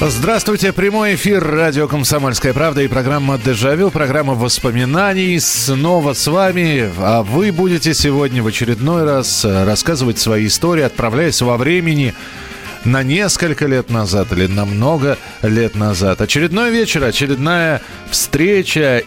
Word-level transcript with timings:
Здравствуйте, 0.00 0.72
прямой 0.72 1.16
эфир 1.16 1.42
радио 1.42 1.88
«Комсомольская 1.88 2.54
правда» 2.54 2.82
и 2.82 2.86
программа 2.86 3.36
«Дежавю», 3.36 3.90
программа 3.90 4.34
воспоминаний. 4.34 5.40
Снова 5.40 6.12
с 6.12 6.24
вами, 6.28 6.88
а 6.98 7.24
вы 7.24 7.50
будете 7.50 7.92
сегодня 7.94 8.40
в 8.40 8.46
очередной 8.46 9.02
раз 9.02 9.44
рассказывать 9.44 10.20
свои 10.20 10.46
истории, 10.46 10.84
отправляясь 10.84 11.42
во 11.42 11.56
времени 11.56 12.14
на 12.84 13.02
несколько 13.02 13.66
лет 13.66 13.90
назад 13.90 14.30
или 14.30 14.46
на 14.46 14.66
много 14.66 15.18
лет 15.42 15.74
назад. 15.74 16.20
Очередной 16.20 16.70
вечер, 16.70 17.02
очередная 17.02 17.82
встреча. 18.08 19.02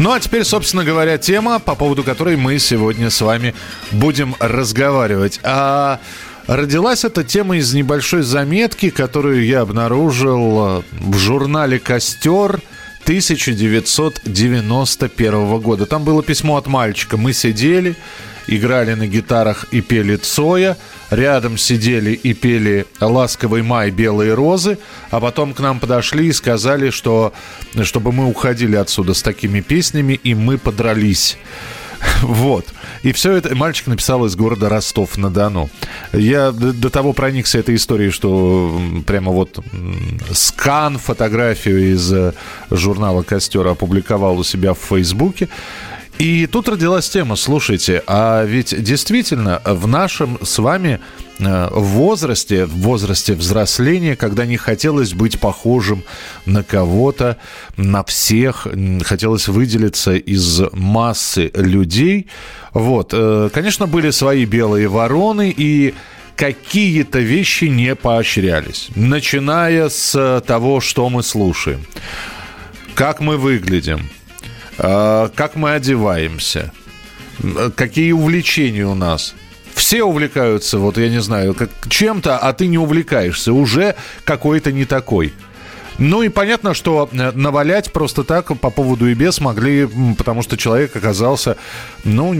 Ну 0.00 0.12
а 0.12 0.18
теперь, 0.18 0.42
собственно 0.42 0.84
говоря, 0.84 1.18
тема, 1.18 1.60
по 1.60 1.76
поводу 1.76 2.02
которой 2.02 2.36
мы 2.36 2.58
сегодня 2.58 3.10
с 3.10 3.20
вами 3.20 3.54
будем 3.92 4.34
разговаривать. 4.40 5.38
А 5.44 6.00
родилась 6.46 7.04
эта 7.04 7.24
тема 7.24 7.56
из 7.56 7.74
небольшой 7.74 8.22
заметки, 8.22 8.90
которую 8.90 9.44
я 9.44 9.60
обнаружил 9.60 10.80
э, 10.80 10.82
в 10.92 11.16
журнале 11.16 11.78
«Костер» 11.78 12.60
1991 13.06 15.60
года. 15.60 15.86
Там 15.86 16.02
было 16.02 16.24
письмо 16.24 16.56
от 16.56 16.66
мальчика. 16.66 17.16
Мы 17.16 17.32
сидели, 17.32 17.94
играли 18.48 18.94
на 18.94 19.06
гитарах 19.06 19.66
и 19.70 19.80
пели 19.80 20.16
Цоя. 20.16 20.76
Рядом 21.10 21.56
сидели 21.56 22.10
и 22.10 22.34
пели 22.34 22.84
«Ласковый 23.00 23.62
май, 23.62 23.92
белые 23.92 24.34
розы». 24.34 24.78
А 25.10 25.20
потом 25.20 25.54
к 25.54 25.60
нам 25.60 25.78
подошли 25.78 26.26
и 26.26 26.32
сказали, 26.32 26.90
что 26.90 27.32
чтобы 27.82 28.10
мы 28.10 28.26
уходили 28.26 28.74
отсюда 28.74 29.14
с 29.14 29.22
такими 29.22 29.60
песнями, 29.60 30.14
и 30.14 30.34
мы 30.34 30.58
подрались. 30.58 31.38
Вот. 32.22 32.66
И 33.02 33.12
все 33.12 33.32
это 33.32 33.54
мальчик 33.54 33.86
написал 33.86 34.24
из 34.24 34.36
города 34.36 34.68
Ростов-на-Дону. 34.68 35.70
Я 36.12 36.52
до 36.52 36.90
того 36.90 37.12
проникся 37.12 37.58
этой 37.58 37.76
историей, 37.76 38.10
что 38.10 38.80
прямо 39.06 39.32
вот 39.32 39.58
скан, 40.32 40.98
фотографию 40.98 41.92
из 41.92 42.12
э, 42.12 42.32
журнала 42.70 43.22
«Костер» 43.22 43.66
опубликовал 43.66 44.38
у 44.38 44.44
себя 44.44 44.74
в 44.74 44.78
Фейсбуке. 44.78 45.48
И 46.18 46.46
тут 46.46 46.68
родилась 46.68 47.10
тема, 47.10 47.36
слушайте, 47.36 48.02
а 48.06 48.42
ведь 48.44 48.82
действительно 48.82 49.60
в 49.66 49.86
нашем 49.86 50.38
с 50.42 50.58
вами 50.58 50.98
э, 51.38 51.68
возрасте, 51.70 52.64
в 52.64 52.74
возрасте 52.78 53.34
взросления, 53.34 54.16
когда 54.16 54.46
не 54.46 54.56
хотелось 54.56 55.12
быть 55.12 55.38
похожим 55.38 56.04
на 56.46 56.62
кого-то, 56.62 57.36
на 57.76 58.02
всех, 58.02 58.66
хотелось 59.04 59.48
выделиться 59.48 60.14
из 60.14 60.62
массы 60.72 61.50
людей, 61.54 62.28
вот, 62.72 63.10
э, 63.12 63.50
конечно, 63.52 63.86
были 63.86 64.08
свои 64.08 64.46
белые 64.46 64.88
вороны 64.88 65.54
и 65.54 65.92
какие-то 66.34 67.18
вещи 67.18 67.64
не 67.66 67.94
поощрялись, 67.94 68.88
начиная 68.94 69.90
с 69.90 70.42
того, 70.46 70.80
что 70.80 71.10
мы 71.10 71.22
слушаем, 71.22 71.84
как 72.94 73.20
мы 73.20 73.36
выглядим, 73.36 74.00
как 74.76 75.56
мы 75.56 75.72
одеваемся, 75.72 76.72
какие 77.74 78.12
увлечения 78.12 78.86
у 78.86 78.94
нас. 78.94 79.34
Все 79.74 80.02
увлекаются, 80.02 80.78
вот 80.78 80.96
я 80.96 81.10
не 81.10 81.20
знаю, 81.20 81.54
как 81.54 81.68
чем-то, 81.88 82.38
а 82.38 82.52
ты 82.54 82.66
не 82.66 82.78
увлекаешься, 82.78 83.52
уже 83.52 83.94
какой-то 84.24 84.72
не 84.72 84.86
такой. 84.86 85.34
Ну 85.98 86.22
и 86.22 86.28
понятно, 86.28 86.74
что 86.74 87.08
э, 87.10 87.32
навалять 87.32 87.92
просто 87.92 88.22
так 88.22 88.58
по 88.58 88.70
поводу 88.70 89.08
и 89.08 89.14
без 89.14 89.40
могли, 89.40 89.88
потому 90.18 90.42
что 90.42 90.56
человек 90.56 90.94
оказался, 90.94 91.56
ну, 92.04 92.32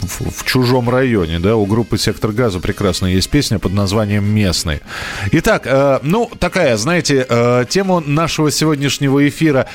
в, 0.00 0.44
чужом 0.44 0.88
районе, 0.88 1.38
да, 1.40 1.56
у 1.56 1.66
группы 1.66 1.98
«Сектор 1.98 2.30
газа» 2.30 2.60
прекрасно 2.60 3.06
есть 3.06 3.30
песня 3.30 3.58
под 3.58 3.72
названием 3.72 4.24
«Местный». 4.24 4.80
Итак, 5.32 5.62
э, 5.66 5.98
ну, 6.02 6.30
такая, 6.38 6.76
знаете, 6.76 7.26
э, 7.28 7.64
тема 7.68 8.00
нашего 8.00 8.50
сегодняшнего 8.50 9.28
эфира 9.28 9.66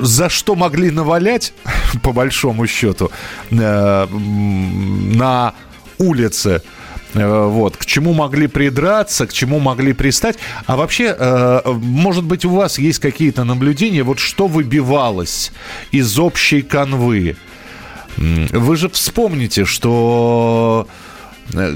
за 0.00 0.28
что 0.28 0.54
могли 0.54 0.90
навалять, 0.90 1.52
по 2.02 2.12
большому 2.12 2.66
счету, 2.66 3.10
э, 3.50 4.06
на 4.06 5.54
улице, 5.98 6.62
Э, 7.14 7.46
вот, 7.46 7.76
к 7.76 7.84
чему 7.84 8.14
могли 8.14 8.46
придраться, 8.46 9.26
к 9.26 9.32
чему 9.32 9.58
могли 9.58 9.92
пристать. 9.92 10.38
А 10.66 10.76
вообще, 10.76 11.14
э, 11.18 11.60
может 11.66 12.24
быть, 12.24 12.44
у 12.44 12.50
вас 12.50 12.78
есть 12.78 12.98
какие-то 12.98 13.44
наблюдения, 13.44 14.02
вот 14.02 14.18
что 14.18 14.46
выбивалось 14.46 15.52
из 15.90 16.18
общей 16.18 16.62
канвы? 16.62 17.36
Вы 18.16 18.76
же 18.76 18.88
вспомните, 18.88 19.64
что 19.64 20.86
э, 20.88 21.11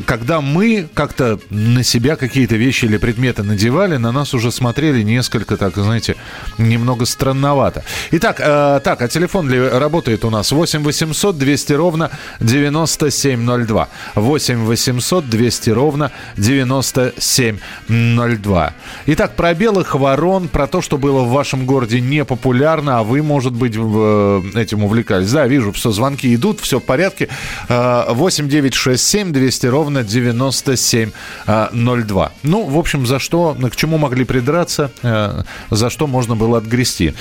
когда 0.06 0.40
мы 0.40 0.88
как-то 0.94 1.38
на 1.50 1.82
себя 1.82 2.16
какие-то 2.16 2.56
вещи 2.56 2.86
или 2.86 2.96
предметы 2.96 3.42
надевали, 3.42 3.96
на 3.96 4.12
нас 4.12 4.32
уже 4.32 4.50
смотрели 4.50 5.02
несколько, 5.02 5.56
так, 5.56 5.76
знаете, 5.76 6.16
немного 6.56 7.04
странновато. 7.04 7.84
Итак, 8.12 8.40
э, 8.40 8.80
так, 8.82 9.02
а 9.02 9.08
телефон 9.08 9.50
ли 9.50 9.60
работает 9.60 10.24
у 10.24 10.30
нас? 10.30 10.52
8 10.52 10.82
800 10.82 11.36
200 11.36 11.72
ровно 11.74 12.10
9702. 12.40 13.88
8 14.14 14.64
800 14.64 15.28
200 15.28 15.70
ровно 15.70 16.12
9702. 16.36 18.72
Итак, 19.06 19.36
про 19.36 19.54
белых 19.54 19.94
ворон, 19.94 20.48
про 20.48 20.66
то, 20.66 20.80
что 20.80 20.96
было 20.96 21.20
в 21.22 21.30
вашем 21.30 21.66
городе 21.66 22.00
непопулярно, 22.00 23.00
а 23.00 23.02
вы, 23.02 23.22
может 23.22 23.52
быть, 23.52 23.74
э, 23.76 24.42
этим 24.54 24.84
увлекались. 24.84 25.30
Да, 25.30 25.46
вижу, 25.46 25.72
все, 25.72 25.90
звонки 25.90 26.34
идут, 26.34 26.60
все 26.60 26.80
в 26.80 26.84
порядке. 26.84 27.28
Э, 27.68 28.04
8 28.08 28.48
9 28.48 28.74
6 28.74 29.06
7 29.06 29.32
200 29.32 29.55
ровно 29.64 30.02
9702. 30.04 32.32
Ну, 32.42 32.66
в 32.66 32.78
общем, 32.78 33.06
за 33.06 33.18
что, 33.18 33.56
к 33.70 33.76
чему 33.76 33.98
могли 33.98 34.24
придраться, 34.24 34.90
э, 35.02 35.42
за 35.70 35.90
что 35.90 36.06
можно 36.06 36.36
было 36.36 36.58
отгрести. 36.58 37.14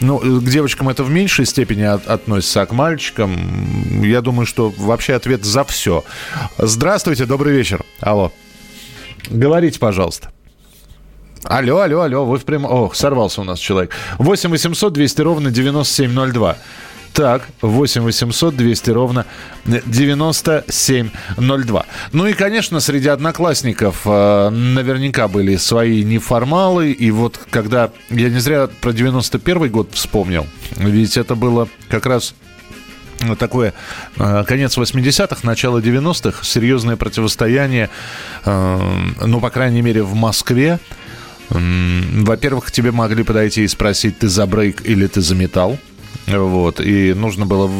Ну, 0.00 0.20
э, 0.20 0.40
к 0.40 0.44
девочкам 0.48 0.88
это 0.88 1.04
в 1.04 1.10
меньшей 1.10 1.46
степени 1.46 1.82
от- 1.82 2.06
относится, 2.06 2.62
а 2.62 2.66
к 2.66 2.72
мальчикам, 2.72 4.02
я 4.02 4.20
думаю, 4.20 4.46
что 4.46 4.72
вообще 4.76 5.14
ответ 5.14 5.44
за 5.44 5.64
все. 5.64 6.04
Здравствуйте, 6.58 7.26
добрый 7.26 7.52
вечер. 7.54 7.82
Алло. 8.00 8.32
Говорите, 9.28 9.78
пожалуйста. 9.78 10.30
Алло, 11.44 11.80
алло, 11.80 12.02
алло, 12.02 12.26
вы 12.26 12.38
в 12.38 12.44
прям... 12.44 12.66
Ох, 12.66 12.94
сорвался 12.94 13.40
у 13.40 13.44
нас 13.44 13.58
человек. 13.58 13.92
8 14.18 14.50
800 14.50 14.92
200 14.92 15.20
ровно 15.22 15.50
9702. 15.50 16.56
Так, 17.12 17.48
8 17.60 18.02
800 18.02 18.56
200 18.56 18.90
ровно 18.90 19.26
9702. 19.64 21.86
Ну 22.12 22.26
и, 22.26 22.34
конечно, 22.34 22.78
среди 22.80 23.08
одноклассников 23.08 24.02
э, 24.04 24.50
наверняка 24.50 25.26
были 25.26 25.56
свои 25.56 26.04
неформалы. 26.04 26.92
И 26.92 27.10
вот 27.10 27.40
когда... 27.50 27.90
Я 28.10 28.30
не 28.30 28.38
зря 28.38 28.68
про 28.80 28.92
91 28.92 29.70
год 29.70 29.88
вспомнил. 29.92 30.46
Ведь 30.76 31.16
это 31.16 31.34
было 31.34 31.68
как 31.88 32.06
раз 32.06 32.34
ну, 33.20 33.34
такое 33.36 33.74
э, 34.16 34.44
конец 34.46 34.78
80-х, 34.78 35.40
начало 35.42 35.78
90-х, 35.78 36.44
серьезное 36.44 36.96
противостояние, 36.96 37.90
э, 38.44 38.80
ну, 39.24 39.40
по 39.40 39.50
крайней 39.50 39.82
мере, 39.82 40.02
в 40.02 40.14
Москве. 40.14 40.78
Во-первых, 41.50 42.66
к 42.66 42.70
тебе 42.70 42.92
могли 42.92 43.24
подойти 43.24 43.64
и 43.64 43.68
спросить, 43.68 44.20
ты 44.20 44.28
за 44.28 44.46
брейк 44.46 44.86
или 44.86 45.08
ты 45.08 45.20
за 45.20 45.34
металл. 45.34 45.80
Вот, 46.26 46.80
и 46.80 47.14
нужно 47.14 47.46
было, 47.46 47.70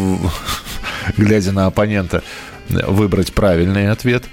глядя 1.16 1.52
на 1.52 1.66
оппонента, 1.66 2.22
выбрать 2.70 3.32
правильный 3.32 3.90
ответ. 3.90 4.24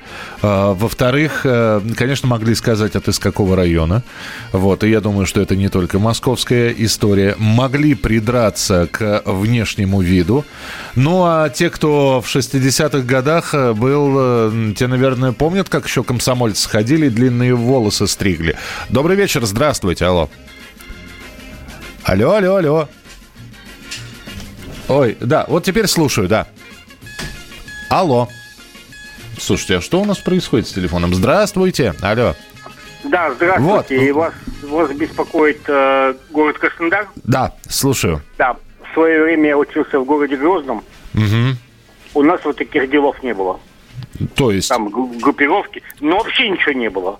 А, 0.41 0.73
Во-вторых, 0.73 1.41
э, 1.43 1.81
конечно, 1.95 2.27
могли 2.27 2.55
сказать, 2.55 2.95
а 2.95 3.01
ты 3.01 3.11
с 3.11 3.19
какого 3.19 3.55
района. 3.55 4.03
Вот, 4.51 4.83
и 4.83 4.89
я 4.89 5.01
думаю, 5.01 5.25
что 5.25 5.41
это 5.41 5.55
не 5.55 5.69
только 5.69 5.99
московская 5.99 6.69
история. 6.77 7.35
Могли 7.37 7.95
придраться 7.95 8.87
к 8.91 9.23
внешнему 9.25 10.01
виду. 10.01 10.45
Ну, 10.95 11.23
а 11.25 11.49
те, 11.49 11.69
кто 11.69 12.21
в 12.21 12.35
60-х 12.35 12.99
годах 12.99 13.53
э, 13.53 13.73
был, 13.73 14.15
э, 14.17 14.73
те, 14.75 14.87
наверное, 14.87 15.31
помнят, 15.31 15.69
как 15.69 15.87
еще 15.87 16.03
комсомольцы 16.03 16.69
ходили, 16.69 17.09
длинные 17.09 17.55
волосы 17.55 18.07
стригли. 18.07 18.55
Добрый 18.89 19.15
вечер, 19.15 19.45
здравствуйте, 19.45 20.05
алло. 20.05 20.29
Алло, 22.03 22.35
алло, 22.35 22.55
алло. 22.55 22.89
Ой, 24.89 25.17
да, 25.19 25.45
вот 25.47 25.63
теперь 25.63 25.87
слушаю, 25.87 26.27
да. 26.27 26.47
Алло. 27.89 28.29
Слушайте, 29.37 29.77
а 29.77 29.81
что 29.81 30.01
у 30.01 30.05
нас 30.05 30.17
происходит 30.17 30.67
с 30.67 30.73
телефоном? 30.73 31.13
Здравствуйте. 31.13 31.93
Алло. 32.01 32.35
Да, 33.03 33.31
здравствуйте. 33.33 33.61
Вот. 33.61 33.91
И 33.91 34.11
вас 34.11 34.33
вас 34.63 34.91
беспокоит 34.91 35.61
э, 35.67 36.13
город 36.31 36.57
Краснодар? 36.57 37.07
Да, 37.23 37.53
слушаю. 37.69 38.21
Да. 38.37 38.55
В 38.89 38.93
свое 38.93 39.23
время 39.23 39.49
я 39.49 39.57
учился 39.57 39.99
в 39.99 40.05
городе 40.05 40.37
Грозном. 40.37 40.83
Угу. 41.13 41.57
У 42.15 42.23
нас 42.23 42.41
вот 42.43 42.57
таких 42.57 42.89
делов 42.89 43.21
не 43.23 43.33
было. 43.33 43.59
То 44.35 44.51
есть? 44.51 44.69
Там 44.69 44.89
группировки. 44.89 45.83
Но 45.99 46.17
вообще 46.17 46.49
ничего 46.49 46.73
не 46.73 46.89
было. 46.89 47.19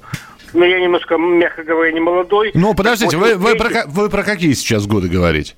Но 0.53 0.65
я 0.65 0.79
немножко, 0.79 1.17
мягко 1.17 1.63
говоря, 1.63 1.91
не 1.91 1.99
молодой. 1.99 2.51
Ну, 2.53 2.73
подождите, 2.73 3.17
вы, 3.17 3.35
вы, 3.35 3.55
про, 3.55 3.85
вы 3.85 4.09
про 4.09 4.23
какие 4.23 4.53
сейчас 4.53 4.87
годы 4.87 5.09
говорите? 5.09 5.55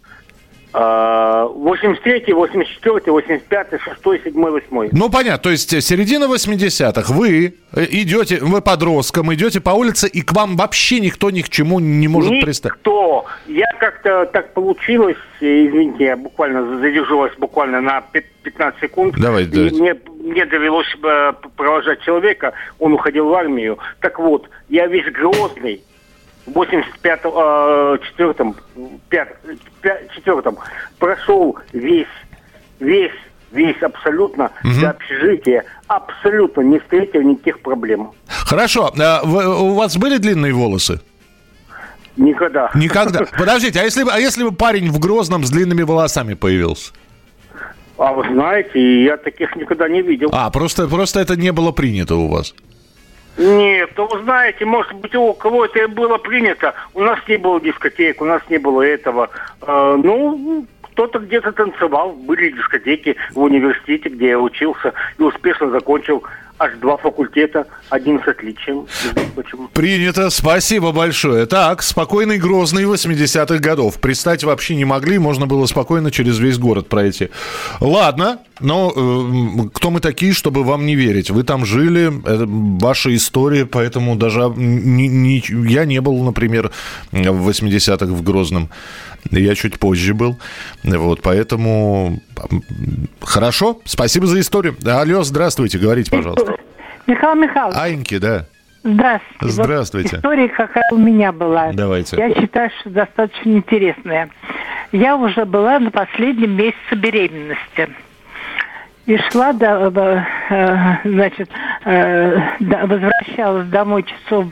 83, 0.71 2.33
84, 2.33 3.12
85, 3.12 3.68
6, 3.81 4.24
7, 4.24 4.33
8. 4.33 4.89
Ну, 4.92 5.10
понятно. 5.10 5.39
То 5.39 5.50
есть 5.50 5.69
середина 5.81 6.25
80-х. 6.25 7.13
Вы 7.13 7.56
идете, 7.75 8.39
вы 8.42 8.62
подростком, 8.62 9.33
идете 9.33 9.62
по 9.62 9.71
улице, 9.71 10.07
и 10.07 10.21
к 10.21 10.31
вам 10.33 10.57
вообще 10.57 11.00
никто 11.00 11.31
ни 11.31 11.42
к 11.42 11.50
чему 11.50 11.80
не 11.80 12.07
может 12.07 12.31
никто. 12.31 12.45
пристать. 12.45 12.71
Никто. 12.74 13.25
Я 13.48 13.68
как-то 13.80 14.25
так 14.25 14.54
получилось, 14.54 15.18
извините, 15.39 16.06
я 16.06 16.18
буквально 16.18 16.77
задержалась 16.80 17.33
буквально 17.38 17.81
на 17.81 18.04
15 18.44 18.80
секунд. 18.80 19.16
Давай, 19.18 19.45
давай. 19.45 19.71
Мне, 19.71 19.95
мне 20.24 20.45
довелось 20.45 20.88
э, 21.04 21.33
провожать 21.56 22.01
человека, 22.01 22.54
он 22.77 22.94
уходил 22.94 23.30
в 23.30 23.33
армию. 23.33 23.80
Так 24.01 24.19
вот, 24.19 24.50
я 24.69 24.88
весь 24.88 25.12
грозный, 25.12 25.81
в 26.50 26.57
85-м, 26.57 28.00
четвертом, 28.04 28.56
четвертом 30.16 30.57
прошел 30.98 31.57
весь, 31.74 32.07
весь, 32.80 33.12
весь 33.51 33.81
абсолютно 33.81 34.51
угу. 34.63 34.81
до 34.81 34.90
общежития, 34.92 35.66
абсолютно 35.88 36.62
не 36.62 36.80
встретил 36.80 37.22
никаких 37.22 37.60
проблем. 37.60 38.12
Хорошо. 38.28 38.92
А 39.00 39.22
вы, 39.24 39.48
у 39.48 39.74
вас 39.75 39.98
были 39.98 40.18
длинные 40.18 40.54
волосы? 40.54 41.01
Никогда. 42.18 42.72
Никогда. 42.75 43.25
Подождите, 43.38 43.80
а 43.80 43.84
если, 43.84 44.06
а 44.10 44.19
если 44.19 44.44
бы 44.44 44.52
парень 44.52 44.90
в 44.92 45.00
Грозном 45.00 45.45
с 45.45 45.50
длинными 45.50 45.84
волосами 45.84 46.34
появился? 46.34 46.94
А 47.98 48.13
вы 48.13 48.24
знаете, 48.31 49.04
я 49.04 49.18
таких 49.18 49.56
никогда 49.56 49.90
не 49.90 50.02
видел. 50.02 50.30
А, 50.31 50.50
просто, 50.50 50.88
просто 50.88 51.19
это 51.19 51.36
не 51.36 51.52
было 51.52 51.72
принято 51.72 52.16
у 52.16 52.30
вас? 52.30 52.54
Нет, 53.39 53.94
то 53.95 54.06
вы 54.06 54.21
знаете, 54.24 54.65
может 54.65 54.94
быть, 54.95 55.15
у 55.15 55.33
кого 55.33 55.65
это 55.65 55.88
было 55.88 56.18
принято. 56.18 56.74
У 56.94 57.01
нас 57.01 57.19
не 57.27 57.38
было 57.38 57.62
дискотек, 57.62 58.21
у 58.21 58.25
нас 58.25 58.41
не 58.50 58.57
было 58.57 58.81
этого. 58.81 59.30
Э, 59.62 59.97
ну, 60.03 60.65
кто-то 60.81 61.19
где-то 61.19 61.53
танцевал, 61.53 62.12
были 62.12 62.51
дискотеки 62.51 63.15
в 63.31 63.39
университете, 63.39 64.09
где 64.09 64.30
я 64.30 64.39
учился 64.39 64.94
и 65.18 65.24
успешно 65.24 65.69
закончил 65.69 66.21
аж 66.57 66.74
два 66.81 66.97
факультета, 66.97 67.65
один 67.89 68.21
с 68.21 68.27
отличием. 68.27 68.86
Принято, 69.74 70.30
спасибо 70.30 70.92
большое. 70.92 71.45
Так, 71.45 71.81
спокойный 71.81 72.38
Грозный 72.38 72.83
80-х 72.83 73.59
годов. 73.59 74.01
Пристать 74.01 74.44
вообще 74.44 74.75
не 74.75 74.83
могли, 74.83 75.18
можно 75.18 75.47
было 75.47 75.65
спокойно 75.65 76.12
через 76.12 76.38
весь 76.39 76.57
город 76.57 76.89
пройти. 76.89 77.30
Ладно, 77.80 78.39
но 78.59 78.91
э, 78.95 79.69
кто 79.73 79.89
мы 79.89 80.00
такие, 80.00 80.33
чтобы 80.33 80.63
вам 80.63 80.85
не 80.85 80.95
верить? 80.95 81.29
Вы 81.29 81.44
там 81.44 81.65
жили, 81.65 82.07
это 82.27 82.45
ваша 82.47 83.15
история, 83.15 83.65
поэтому 83.65 84.15
даже 84.15 84.51
не, 84.56 85.07
не, 85.07 85.44
я 85.69 85.85
не 85.85 86.01
был, 86.01 86.23
например, 86.23 86.71
в 87.11 87.50
80-х 87.50 88.06
в 88.06 88.23
Грозном. 88.23 88.69
Я 89.31 89.56
чуть 89.56 89.79
позже 89.79 90.13
был. 90.13 90.39
Вот, 90.83 91.21
поэтому 91.21 92.19
хорошо. 93.21 93.79
Спасибо 93.85 94.27
за 94.27 94.39
историю. 94.39 94.75
Алло, 94.85 95.23
здравствуйте, 95.23 95.77
говорите, 95.77 96.11
пожалуйста. 96.11 96.56
Михаил 97.07 97.35
Михайлович. 97.35 97.77
Аньки, 97.77 98.17
да. 98.17 98.45
Здравствуйте. 98.83 99.53
Здравствуйте. 99.53 100.09
Вот 100.09 100.17
история 100.19 100.47
какая 100.50 100.83
у 100.91 100.97
меня 100.97 101.31
была. 101.31 101.71
Давайте. 101.73 102.15
Я 102.17 102.33
считаю, 102.33 102.69
что 102.79 102.89
достаточно 102.89 103.50
интересная. 103.50 104.29
Я 104.91 105.17
уже 105.17 105.45
была 105.45 105.79
на 105.79 105.91
последнем 105.91 106.51
месяце 106.51 106.95
беременности 106.95 107.89
и 109.09 109.17
шла, 109.31 109.53
до, 109.53 110.23
э, 110.50 110.95
значит, 111.03 111.50
э, 111.83 112.39
возвращалась 112.59 113.67
домой 113.67 114.03
часов 114.03 114.45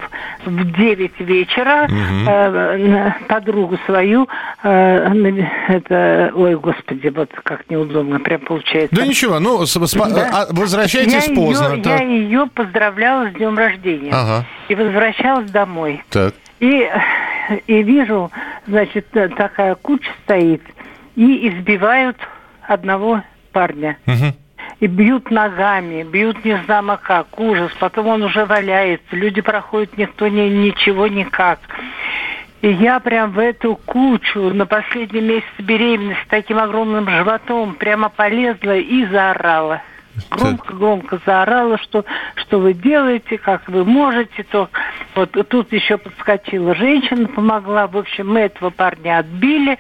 в 0.45 0.71
9 0.71 1.19
вечера, 1.19 1.87
угу. 1.87 3.13
подругу 3.27 3.77
свою, 3.85 4.27
это, 4.63 6.31
ой, 6.33 6.55
господи, 6.55 7.09
вот 7.09 7.29
как 7.43 7.69
неудобно 7.69 8.19
прям 8.19 8.41
получается. 8.41 8.95
Да 8.95 9.05
ничего, 9.05 9.37
ну, 9.37 9.63
да? 10.15 10.47
Возвращайтесь 10.49 11.27
я 11.27 11.35
поздно. 11.35 11.75
Ее, 11.75 11.83
Я 11.83 12.01
ее 12.01 12.47
поздравляла 12.47 13.29
с 13.29 13.33
днем 13.33 13.55
рождения. 13.59 14.11
Ага. 14.11 14.45
И 14.69 14.73
возвращалась 14.73 15.51
домой. 15.51 16.03
Так. 16.09 16.33
И, 16.59 16.89
и 17.67 17.83
вижу, 17.83 18.31
значит, 18.65 19.05
такая 19.11 19.75
куча 19.75 20.09
стоит, 20.23 20.63
и 21.15 21.47
избивают 21.47 22.17
одного 22.67 23.21
парня. 23.51 23.99
Угу 24.07 24.33
и 24.79 24.87
бьют 24.87 25.31
ногами, 25.31 26.03
бьют 26.03 26.43
не 26.45 26.57
знамо 26.65 26.97
как, 26.97 27.39
ужас. 27.39 27.71
Потом 27.79 28.07
он 28.07 28.23
уже 28.23 28.45
валяется, 28.45 29.15
люди 29.15 29.41
проходят, 29.41 29.97
никто 29.97 30.27
не, 30.27 30.49
ничего 30.49 31.07
никак. 31.07 31.59
И 32.61 32.69
я 32.69 32.99
прям 32.99 33.31
в 33.31 33.39
эту 33.39 33.75
кучу 33.75 34.53
на 34.53 34.65
последнем 34.65 35.25
месяце 35.25 35.61
беременности 35.61 36.23
с 36.23 36.27
таким 36.27 36.57
огромным 36.57 37.07
животом 37.09 37.75
прямо 37.75 38.09
полезла 38.09 38.75
и 38.75 39.05
заорала 39.05 39.81
громко-громко 40.29 41.19
заорала, 41.25 41.77
что, 41.77 42.05
что 42.35 42.59
вы 42.59 42.73
делаете, 42.73 43.37
как 43.37 43.67
вы 43.69 43.85
можете. 43.85 44.43
То, 44.43 44.69
вот 45.15 45.31
тут 45.49 45.71
еще 45.71 45.97
подскочила 45.97 46.75
женщина, 46.75 47.27
помогла. 47.27 47.87
В 47.87 47.97
общем, 47.97 48.31
мы 48.33 48.41
этого 48.41 48.69
парня 48.69 49.19
отбили 49.19 49.77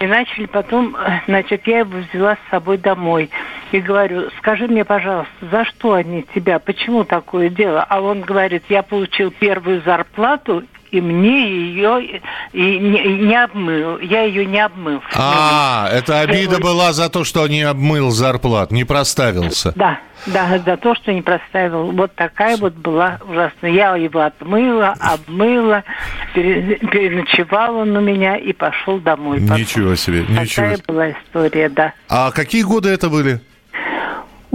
и 0.00 0.06
начали 0.06 0.46
потом, 0.46 0.96
значит, 1.26 1.66
я 1.66 1.80
его 1.80 1.98
взяла 1.98 2.34
с 2.34 2.50
собой 2.50 2.78
домой. 2.78 3.30
И 3.72 3.80
говорю, 3.80 4.30
скажи 4.38 4.68
мне, 4.68 4.84
пожалуйста, 4.84 5.32
за 5.50 5.64
что 5.64 5.94
они 5.94 6.24
тебя, 6.34 6.58
почему 6.58 7.04
такое 7.04 7.48
дело? 7.48 7.84
А 7.88 8.00
он 8.00 8.20
говорит, 8.20 8.64
я 8.68 8.82
получил 8.82 9.30
первую 9.30 9.82
зарплату 9.82 10.64
и 10.94 11.00
мне 11.00 11.50
ее 11.50 12.20
и 12.52 12.78
не, 12.78 13.02
и 13.02 13.26
не 13.26 13.34
обмыл. 13.34 13.98
Я 13.98 14.22
ее 14.22 14.46
не 14.46 14.60
обмыл. 14.60 15.02
А, 15.12 15.88
это 15.92 16.20
обида 16.20 16.60
была 16.60 16.92
за 16.92 17.08
то, 17.08 17.24
что 17.24 17.48
не 17.48 17.62
обмыл 17.62 18.12
зарплат, 18.12 18.70
не 18.70 18.84
проставился. 18.84 19.72
Да, 19.74 19.98
да, 20.26 20.60
за 20.64 20.76
то, 20.76 20.94
что 20.94 21.12
не 21.12 21.20
проставил. 21.20 21.90
Вот 21.90 22.14
такая 22.14 22.56
вот 22.58 22.74
была 22.74 23.18
ужасная. 23.28 23.72
Я 23.72 23.96
его 23.96 24.20
отмыла, 24.20 24.94
обмыла, 25.00 25.82
переночевал 26.32 27.78
он 27.78 27.96
у 27.96 28.00
меня 28.00 28.36
и 28.36 28.52
пошел 28.52 29.00
домой. 29.00 29.40
Ничего 29.40 29.96
себе, 29.96 30.24
ничего. 30.28 30.66
Такая 30.66 30.78
была 30.86 31.10
история, 31.10 31.68
да. 31.68 31.92
А 32.08 32.30
какие 32.30 32.62
годы 32.62 32.90
это 32.90 33.08
были? 33.10 33.40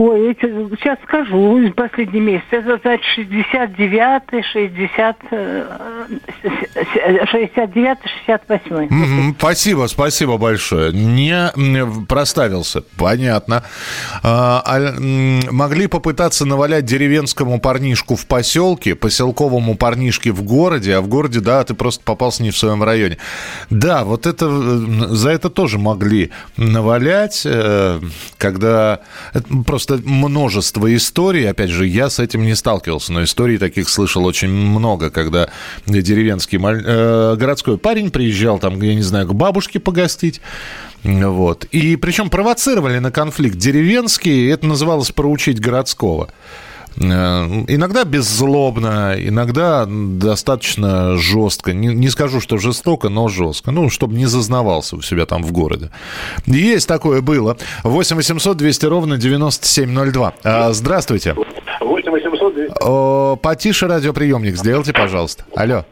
Ой, 0.02 0.34
сейчас 0.40 0.98
скажу, 1.04 1.60
последний 1.76 2.22
месяц. 2.22 2.46
Это, 2.52 2.80
значит, 2.82 3.04
69 3.16 4.46
60, 4.46 5.18
69 7.30 7.98
68 8.26 8.72
mm-hmm. 8.72 9.36
Спасибо, 9.38 9.88
спасибо 9.88 10.38
большое. 10.38 10.94
Не 10.94 11.52
проставился, 12.08 12.82
понятно. 12.96 13.66
А, 14.24 14.64
а, 14.66 14.94
могли 15.52 15.88
попытаться 15.88 16.46
навалять 16.46 16.86
деревенскому 16.86 17.60
парнишку 17.60 18.16
в 18.16 18.26
поселке, 18.26 18.96
поселковому 18.96 19.76
парнишке 19.76 20.32
в 20.32 20.44
городе, 20.44 20.96
а 20.96 21.02
в 21.02 21.10
городе, 21.10 21.42
да, 21.42 21.66
ты 21.66 21.74
просто 21.74 22.06
попался 22.06 22.42
не 22.42 22.52
в 22.52 22.58
своем 22.58 22.84
районе. 22.84 23.18
Да, 23.70 24.06
вот 24.06 24.28
это, 24.28 24.48
за 24.50 25.32
это 25.32 25.50
тоже 25.50 25.78
могли 25.78 26.32
навалять, 26.56 27.42
э, 27.44 28.00
когда 28.38 29.02
просто 29.66 29.89
просто 29.90 30.08
множество 30.08 30.96
историй. 30.96 31.50
Опять 31.50 31.70
же, 31.70 31.86
я 31.88 32.10
с 32.10 32.20
этим 32.20 32.44
не 32.44 32.56
сталкивался, 32.56 33.12
но 33.14 33.24
историй 33.24 33.58
таких 33.58 33.90
слышал 33.90 34.26
очень 34.26 34.50
много, 34.50 35.10
когда 35.10 35.50
деревенский 35.86 36.60
э, 36.60 37.36
городской 37.36 37.78
парень 37.78 38.12
приезжал 38.12 38.60
там, 38.60 38.82
я 38.82 38.96
не 38.96 39.02
знаю, 39.02 39.28
к 39.28 39.34
бабушке 39.34 39.80
погостить. 39.80 40.42
Вот. 41.04 41.66
И 41.72 41.96
причем 41.96 42.30
провоцировали 42.30 43.00
на 43.00 43.12
конфликт 43.12 43.58
деревенский, 43.58 44.52
это 44.52 44.66
называлось 44.66 45.12
проучить 45.12 45.60
городского. 45.60 46.30
Э, 46.98 47.04
иногда 47.68 48.04
беззлобно, 48.04 49.16
иногда 49.18 49.86
достаточно 49.88 51.16
жестко. 51.18 51.74
Не, 51.74 51.88
не 51.88 52.10
скажу, 52.10 52.42
что 52.42 52.58
жестоко, 52.58 53.10
но 53.10 53.28
жестко. 53.28 53.72
Ну, 53.72 53.90
чтобы 53.90 54.16
не 54.16 54.26
зазнавался 54.26 54.96
у 54.96 55.02
себя 55.02 55.26
там 55.26 55.44
в 55.44 55.52
городе. 55.52 55.92
Есть 56.46 56.88
такое 56.88 57.22
было. 57.22 57.58
8 57.84 58.16
800 58.16 58.58
200 58.58 58.86
ровно 58.86 59.18
9702. 59.18 60.34
А, 60.44 60.74
здравствуйте. 60.74 61.36
8 61.80 62.12
800 62.12 62.54
200... 62.56 62.74
О, 62.82 63.36
потише 63.42 63.88
радиоприемник 63.88 64.56
сделайте, 64.56 64.94
пожалуйста. 64.94 65.46
Алло. 65.56 65.86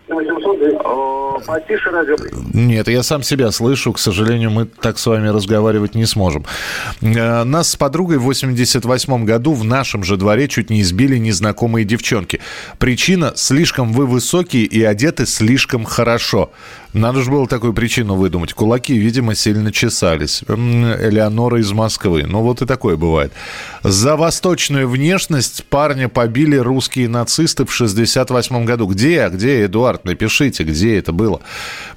Потише 1.40 1.90
радио. 1.90 2.16
Нет, 2.54 2.88
я 2.88 3.04
сам 3.04 3.24
себя 3.24 3.52
слышу. 3.52 3.94
К 3.94 4.00
сожалению, 4.00 4.52
мы 4.52 4.66
так 4.66 4.98
с 4.98 5.06
вами 5.06 5.28
разговаривать 5.28 5.96
не 5.96 6.06
сможем. 6.06 6.46
Э, 7.02 7.44
нас 7.44 7.72
с 7.72 7.76
подругой 7.76 8.18
в 8.18 8.24
88 8.24 9.26
году 9.26 9.54
в 9.54 9.64
нашем 9.64 10.04
же 10.04 10.18
дворе 10.18 10.48
чуть 10.48 10.70
не 10.70 10.82
избили 10.82 11.18
незнакомые 11.18 11.86
девчонки. 11.86 12.40
Причина– 12.80 13.34
слишком 13.36 13.94
вы 13.94 14.06
высокие 14.06 14.64
и 14.64 14.84
одеты 14.84 15.26
слишком 15.26 15.86
хорошо. 15.86 16.52
Надо 16.94 17.22
же 17.22 17.30
было 17.30 17.48
такую 17.48 17.74
причину 17.74 18.16
выдумать. 18.16 18.54
Кулаки, 18.54 18.98
видимо, 18.98 19.36
сильно 19.36 19.72
чесались. 19.72 20.44
Элеонора 20.48 21.60
из 21.60 21.72
Москвы. 21.72 22.24
Ну, 22.26 22.42
вот 22.42 22.62
и 22.62 22.66
такое 22.66 22.96
бывает. 22.96 23.32
За 23.84 24.16
восточную 24.16 24.90
внешность 24.90 25.66
парня 25.66 26.10
побили 26.10 26.56
русские 26.56 27.10
нацисты 27.10 27.66
в 27.66 27.74
68 27.74 28.66
году. 28.66 28.88
Где? 28.88 29.30
Где, 29.30 29.66
Эдуард? 29.66 30.06
Напишите, 30.06 30.64
где 30.64 30.98
это 30.98 31.12
было. 31.12 31.27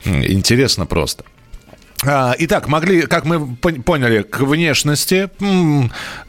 Интересно 0.04 0.87
просто. 0.87 1.25
А, 2.06 2.34
итак, 2.38 2.66
могли, 2.68 3.02
как 3.02 3.26
мы 3.26 3.56
поняли, 3.56 4.22
к 4.22 4.40
внешности, 4.40 5.28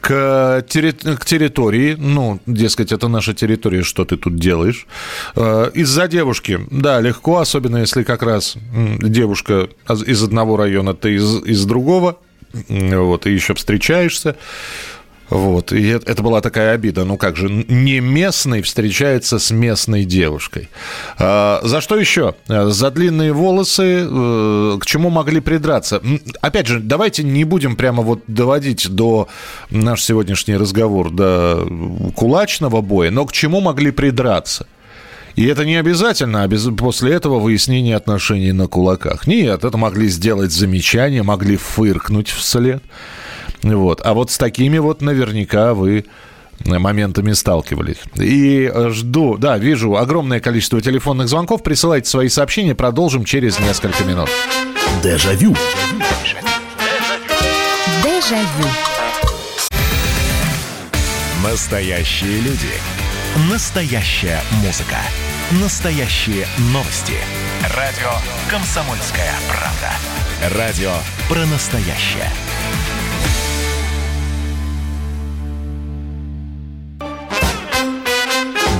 к, 0.00 0.64
терри 0.68 0.90
к 0.90 1.24
территории, 1.24 1.96
ну, 1.98 2.40
дескать, 2.46 2.92
это 2.92 3.08
наша 3.08 3.32
территория, 3.32 3.82
что 3.82 4.04
ты 4.04 4.18
тут 4.18 4.36
делаешь. 4.36 4.86
А, 5.34 5.70
из-за 5.70 6.08
девушки, 6.08 6.60
да, 6.70 7.00
легко, 7.00 7.38
особенно 7.38 7.78
если 7.78 8.02
как 8.02 8.22
раз 8.22 8.56
девушка 8.74 9.70
из 10.06 10.22
одного 10.22 10.58
района, 10.58 10.92
ты 10.92 11.14
из, 11.14 11.42
из 11.42 11.64
другого, 11.64 12.18
вот, 12.68 13.26
и 13.26 13.32
еще 13.32 13.54
встречаешься. 13.54 14.36
Вот, 15.32 15.72
и 15.72 15.88
это 15.88 16.22
была 16.22 16.42
такая 16.42 16.74
обида. 16.74 17.04
Ну 17.04 17.16
как 17.16 17.36
же, 17.36 17.48
не 17.48 18.00
местный 18.00 18.60
встречается 18.60 19.38
с 19.38 19.50
местной 19.50 20.04
девушкой. 20.04 20.68
А, 21.18 21.60
за 21.62 21.80
что 21.80 21.96
еще? 21.96 22.34
За 22.48 22.90
длинные 22.90 23.32
волосы, 23.32 24.06
э, 24.06 24.78
к 24.78 24.84
чему 24.84 25.08
могли 25.08 25.40
придраться? 25.40 26.02
Опять 26.42 26.66
же, 26.66 26.80
давайте 26.80 27.22
не 27.22 27.44
будем 27.44 27.76
прямо 27.76 28.02
вот 28.02 28.20
доводить 28.26 28.90
до 28.90 29.28
наш 29.70 30.02
сегодняшний 30.02 30.58
разговор 30.58 31.10
до 31.10 31.66
кулачного 32.14 32.82
боя, 32.82 33.10
но 33.10 33.24
к 33.24 33.32
чему 33.32 33.62
могли 33.62 33.90
придраться? 33.90 34.66
И 35.34 35.46
это 35.46 35.64
не 35.64 35.76
обязательно, 35.76 36.42
а 36.42 36.46
без, 36.46 36.68
после 36.76 37.14
этого 37.14 37.38
выяснение 37.38 37.96
отношений 37.96 38.52
на 38.52 38.66
кулаках. 38.66 39.26
Нет, 39.26 39.64
это 39.64 39.78
могли 39.78 40.08
сделать 40.08 40.52
замечания, 40.52 41.22
могли 41.22 41.56
фыркнуть 41.56 42.28
вслед. 42.28 42.82
Вот. 43.62 44.00
А 44.04 44.14
вот 44.14 44.30
с 44.30 44.38
такими 44.38 44.78
вот 44.78 45.02
наверняка 45.02 45.74
вы 45.74 46.04
моментами 46.64 47.32
сталкивались. 47.32 47.98
И 48.16 48.72
жду, 48.90 49.36
да, 49.36 49.58
вижу 49.58 49.96
огромное 49.96 50.40
количество 50.40 50.80
телефонных 50.80 51.28
звонков. 51.28 51.62
Присылайте 51.62 52.08
свои 52.08 52.28
сообщения, 52.28 52.74
продолжим 52.74 53.24
через 53.24 53.58
несколько 53.58 54.04
минут. 54.04 54.28
Дежавю. 55.02 55.56
Дежавю. 58.02 58.68
Настоящие 61.42 62.40
люди. 62.40 62.70
Настоящая 63.50 64.40
музыка. 64.64 64.96
Настоящие 65.60 66.46
новости. 66.72 67.14
Радио 67.76 68.10
«Комсомольская 68.48 69.32
правда». 69.48 70.56
Радио 70.56 70.92
про 71.28 71.44
настоящее. 71.46 72.30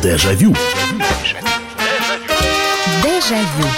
Дежавю. 0.03 0.53
Дежавю. 3.05 3.69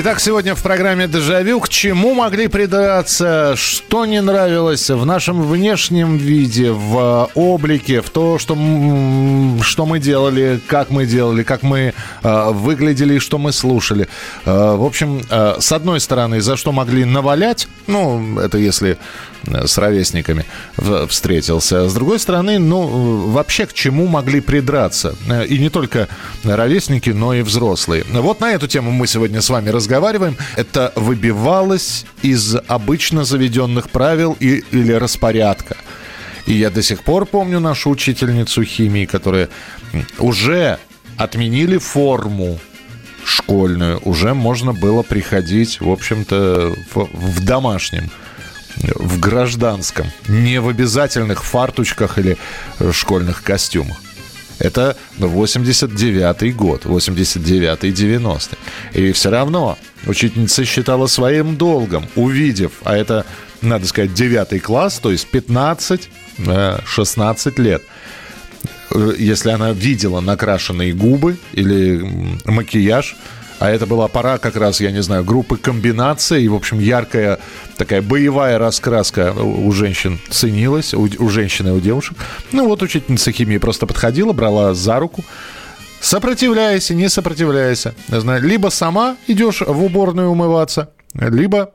Итак, 0.00 0.20
сегодня 0.20 0.54
в 0.54 0.62
программе 0.62 1.08
«Дежавю» 1.08 1.58
к 1.58 1.68
чему 1.68 2.14
могли 2.14 2.46
придраться, 2.46 3.54
что 3.56 4.06
не 4.06 4.22
нравилось 4.22 4.88
в 4.90 5.04
нашем 5.04 5.42
внешнем 5.42 6.16
виде, 6.16 6.70
в 6.70 7.28
облике, 7.34 8.00
в 8.00 8.08
то, 8.10 8.38
что, 8.38 8.56
что 9.62 9.86
мы 9.86 9.98
делали, 9.98 10.60
как 10.68 10.90
мы 10.90 11.04
делали, 11.04 11.42
как 11.42 11.64
мы 11.64 11.94
э, 12.22 12.50
выглядели 12.52 13.14
и 13.14 13.18
что 13.18 13.38
мы 13.38 13.50
слушали. 13.50 14.06
Э, 14.44 14.76
в 14.76 14.84
общем, 14.84 15.20
э, 15.28 15.56
с 15.58 15.72
одной 15.72 15.98
стороны, 15.98 16.40
за 16.40 16.56
что 16.56 16.70
могли 16.70 17.04
навалять, 17.04 17.66
ну, 17.88 18.38
это 18.38 18.56
если 18.56 18.98
с 19.44 19.78
ровесниками 19.78 20.44
встретился. 21.08 21.88
С 21.88 21.94
другой 21.94 22.18
стороны, 22.18 22.58
ну, 22.58 23.28
вообще 23.30 23.66
к 23.66 23.72
чему 23.72 24.06
могли 24.06 24.40
придраться? 24.40 25.14
И 25.48 25.58
не 25.58 25.70
только 25.70 26.08
ровесники, 26.44 27.10
но 27.10 27.34
и 27.34 27.42
взрослые. 27.42 28.04
Вот 28.10 28.40
на 28.40 28.52
эту 28.52 28.66
тему 28.66 28.90
мы 28.90 29.06
сегодня 29.06 29.40
с 29.40 29.50
вами 29.50 29.70
разговариваем. 29.70 30.36
Это 30.56 30.92
выбивалось 30.96 32.04
из 32.22 32.56
обычно 32.66 33.24
заведенных 33.24 33.90
правил 33.90 34.36
и, 34.40 34.64
или 34.70 34.92
распорядка. 34.92 35.76
И 36.46 36.54
я 36.54 36.70
до 36.70 36.82
сих 36.82 37.02
пор 37.02 37.26
помню 37.26 37.60
нашу 37.60 37.90
учительницу 37.90 38.64
химии, 38.64 39.04
которая 39.04 39.48
уже 40.18 40.78
отменили 41.16 41.78
форму 41.78 42.58
школьную, 43.24 44.00
уже 44.04 44.32
можно 44.32 44.72
было 44.72 45.02
приходить, 45.02 45.80
в 45.80 45.90
общем-то, 45.90 46.74
в, 46.94 47.08
в 47.12 47.44
домашнем 47.44 48.10
в 48.94 49.18
гражданском, 49.20 50.06
не 50.28 50.60
в 50.60 50.68
обязательных 50.68 51.44
фартучках 51.44 52.18
или 52.18 52.36
э, 52.78 52.92
школьных 52.92 53.42
костюмах. 53.42 53.96
Это 54.58 54.96
89-й 55.18 56.50
год, 56.52 56.84
89-й, 56.84 57.90
90-й. 57.90 59.00
И 59.00 59.12
все 59.12 59.30
равно 59.30 59.78
учительница 60.06 60.64
считала 60.64 61.06
своим 61.06 61.56
долгом, 61.56 62.08
увидев, 62.16 62.72
а 62.82 62.96
это, 62.96 63.24
надо 63.62 63.86
сказать, 63.86 64.14
9 64.14 64.60
класс, 64.62 64.98
то 64.98 65.12
есть 65.12 65.28
15-16 65.32 66.08
э, 66.38 67.62
лет, 67.62 67.82
э, 68.90 69.12
если 69.18 69.50
она 69.50 69.72
видела 69.72 70.20
накрашенные 70.20 70.92
губы 70.92 71.36
или 71.52 72.04
макияж, 72.44 73.16
а 73.58 73.70
это 73.70 73.86
была 73.86 74.08
пора 74.08 74.38
как 74.38 74.56
раз, 74.56 74.80
я 74.80 74.90
не 74.90 75.02
знаю, 75.02 75.24
группы 75.24 75.56
комбинации. 75.56 76.42
И, 76.42 76.48
в 76.48 76.54
общем, 76.54 76.78
яркая 76.78 77.38
такая 77.76 78.02
боевая 78.02 78.58
раскраска 78.58 79.32
у 79.32 79.70
женщин 79.72 80.18
ценилась, 80.30 80.94
у, 80.94 81.08
у 81.18 81.28
женщин 81.28 81.68
и 81.68 81.70
у 81.70 81.80
девушек. 81.80 82.16
Ну 82.52 82.66
вот 82.66 82.82
учительница 82.82 83.32
химии 83.32 83.58
просто 83.58 83.86
подходила, 83.86 84.32
брала 84.32 84.74
за 84.74 84.98
руку, 84.98 85.24
сопротивляйся, 86.00 86.94
не 86.94 87.08
сопротивляйся. 87.08 87.94
Либо 88.08 88.68
сама 88.68 89.16
идешь 89.26 89.60
в 89.60 89.84
уборную 89.84 90.30
умываться, 90.30 90.90
либо 91.14 91.72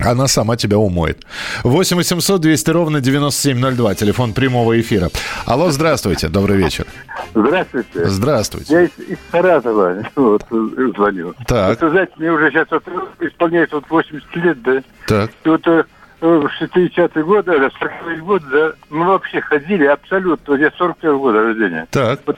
она 0.00 0.26
сама 0.26 0.56
тебя 0.56 0.78
умоет. 0.78 1.24
8 1.64 1.96
800 1.96 2.40
200 2.40 2.70
ровно 2.70 3.00
9702. 3.00 3.94
Телефон 3.94 4.32
прямого 4.32 4.78
эфира. 4.78 5.08
Алло, 5.46 5.70
здравствуйте. 5.70 6.28
Добрый 6.28 6.58
вечер. 6.58 6.86
Здравствуйте. 7.34 8.06
Здравствуйте. 8.06 8.72
Я 8.74 8.82
из, 8.82 8.90
из 8.98 9.18
Саратова 9.30 10.02
вот, 10.16 10.42
звонил. 10.50 11.34
Так. 11.46 11.80
Вот, 11.80 11.90
знаете, 11.90 12.12
мне 12.16 12.30
уже 12.30 12.50
сейчас 12.50 12.68
вот, 12.70 12.84
исполняется 13.20 13.76
вот 13.76 13.88
80 13.88 14.36
лет, 14.36 14.62
да? 14.62 14.82
Так. 15.06 15.30
И 15.44 15.48
вот 15.48 15.66
э, 15.66 15.84
в 16.20 16.50
60-е 16.60 17.24
годы, 17.24 17.52
40-е 17.52 18.16
годы, 18.22 18.44
да, 18.50 18.72
мы 18.90 19.06
вообще 19.06 19.40
ходили 19.40 19.84
абсолютно, 19.84 20.54
я 20.54 20.70
41 20.76 21.18
года 21.18 21.42
рождения. 21.42 21.86
Так. 21.90 22.20
Вот, 22.26 22.36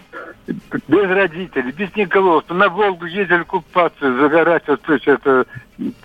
без 0.89 1.11
родителей, 1.11 1.73
без 1.73 1.95
никого. 1.95 2.43
На 2.49 2.69
Волгу 2.69 3.07
ездили 3.07 3.43
купаться, 3.43 4.01
загорать. 4.01 4.63
Вот, 4.67 4.81
то 4.83 4.95
есть 4.95 5.07
это, 5.07 5.47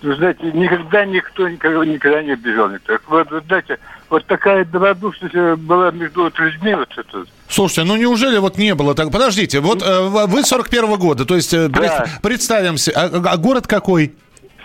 знаете, 0.02 0.52
никогда 0.54 1.06
никто 1.06 1.48
никогда, 1.48 1.86
никогда 1.86 2.24
не 2.24 2.36
бежал. 2.36 2.70
Никто. 2.70 2.98
Вот, 3.08 3.32
вот, 3.32 3.44
знаете, 3.46 3.80
вот 4.10 4.26
такая 4.26 4.66
добродушность 4.66 5.36
была 5.60 5.92
между 5.92 6.24
вот 6.24 6.38
людьми. 6.40 6.76
Вот 6.76 6.90
это. 6.98 7.26
Слушайте, 7.48 7.84
ну 7.84 7.96
неужели 7.96 8.38
вот 8.38 8.58
не 8.58 8.76
было 8.76 8.96
так? 8.96 9.12
Подождите, 9.12 9.60
вот 9.60 9.82
э, 9.82 10.02
вы 10.02 10.44
41 10.44 10.86
-го 10.86 10.98
года, 10.98 11.26
то 11.26 11.36
есть 11.36 11.54
э, 11.54 11.68
да. 11.68 12.06
представимся, 12.22 12.92
а, 12.96 13.06
а 13.06 13.38
город 13.38 13.68
какой? 13.68 14.14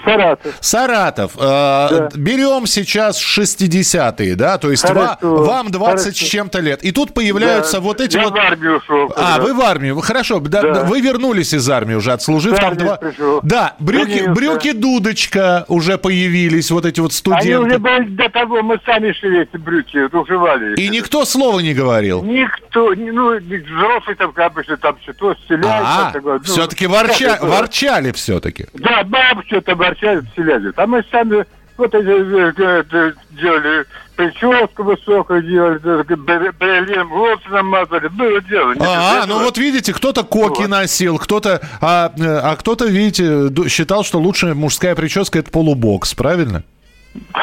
Саратов. 0.05 0.55
Саратов. 0.61 1.33
Э, 1.37 1.38
да. 1.38 2.09
Берем 2.14 2.67
сейчас 2.67 3.21
60-е, 3.21 4.35
да? 4.35 4.59
То 4.59 4.71
есть 4.71 4.87
Хорошо. 4.87 5.17
вам 5.21 5.71
20 5.71 6.05
Хорошо. 6.05 6.11
с 6.11 6.28
чем-то 6.28 6.61
лет. 6.61 6.83
И 6.83 6.93
тут 6.93 7.14
появляются 7.14 7.75
да. 7.75 7.81
вот 7.81 8.00
эти 8.00 8.17
Я 8.17 8.25
вот... 8.25 8.35
в 8.35 8.37
армию 8.37 8.78
ушел. 8.78 9.12
А, 9.17 9.40
вы 9.40 9.55
в 9.55 9.61
армию. 9.61 9.99
Хорошо. 10.00 10.40
Да. 10.40 10.62
Да, 10.62 10.85
вы 10.85 11.00
вернулись 11.00 11.52
из 11.52 11.69
армии 11.69 11.95
уже, 11.95 12.12
отслужив 12.12 12.55
да, 12.55 12.61
там 12.61 12.76
два... 12.76 12.97
Пришел. 12.97 13.40
Да, 13.43 13.75
брюки, 13.78 14.28
брюки 14.28 14.73
дудочка 14.73 15.64
уже 15.69 15.99
появились, 15.99 16.71
вот 16.71 16.87
эти 16.87 17.00
вот 17.00 17.12
студенты. 17.12 17.55
Они 17.55 17.67
уже 17.67 17.78
были 17.78 18.09
до 18.11 18.28
того, 18.28 18.62
мы 18.62 18.78
сами 18.85 19.12
шили 19.12 19.43
эти 19.43 19.57
брюки, 19.57 19.99
уживали. 20.14 20.76
И 20.76 20.88
никто 20.88 21.25
слова 21.25 21.61
не 21.61 21.75
говорил? 21.75 22.23
Никто. 22.23 22.95
Ну, 22.95 23.37
взрослый 23.37 24.17
там 24.17 24.33
обычно 24.37 24.76
там 24.76 24.97
что-то 25.02 25.35
стреляет. 25.45 25.85
А, 25.87 26.12
ну, 26.23 26.38
все-таки 26.40 26.87
ворча... 26.87 27.38
ворчали 27.40 28.12
все-таки. 28.12 28.67
Да, 28.75 29.02
баб 29.05 29.45
что-то 29.47 29.75
ворчали, 29.88 30.23
стреляли. 30.33 30.71
Там 30.73 30.90
мы 30.90 31.04
сами 31.11 31.45
Вот 31.76 31.95
эти 31.95 32.07
э, 32.07 32.83
э, 32.90 33.12
делали 33.30 33.87
прическу 34.16 34.83
высокую 34.83 35.42
делали, 35.42 35.78
брелем 35.78 37.09
волосы 37.09 37.49
намазали, 37.50 38.09
было 38.09 38.40
дело. 38.40 38.75
А, 38.80 39.25
ну 39.28 39.38
вот 39.38 39.59
видите, 39.59 39.92
кто-то 39.92 40.25
коки 40.25 40.62
вот. 40.62 40.71
носил, 40.71 41.18
кто-то, 41.18 41.61
а, 41.80 42.12
а 42.18 42.57
кто-то, 42.57 42.87
видите, 42.87 43.49
считал, 43.68 44.02
что 44.02 44.18
лучшая 44.18 44.54
мужская 44.54 44.97
прическа 44.97 45.38
это 45.38 45.52
полубокс, 45.52 46.14
правильно? 46.14 46.64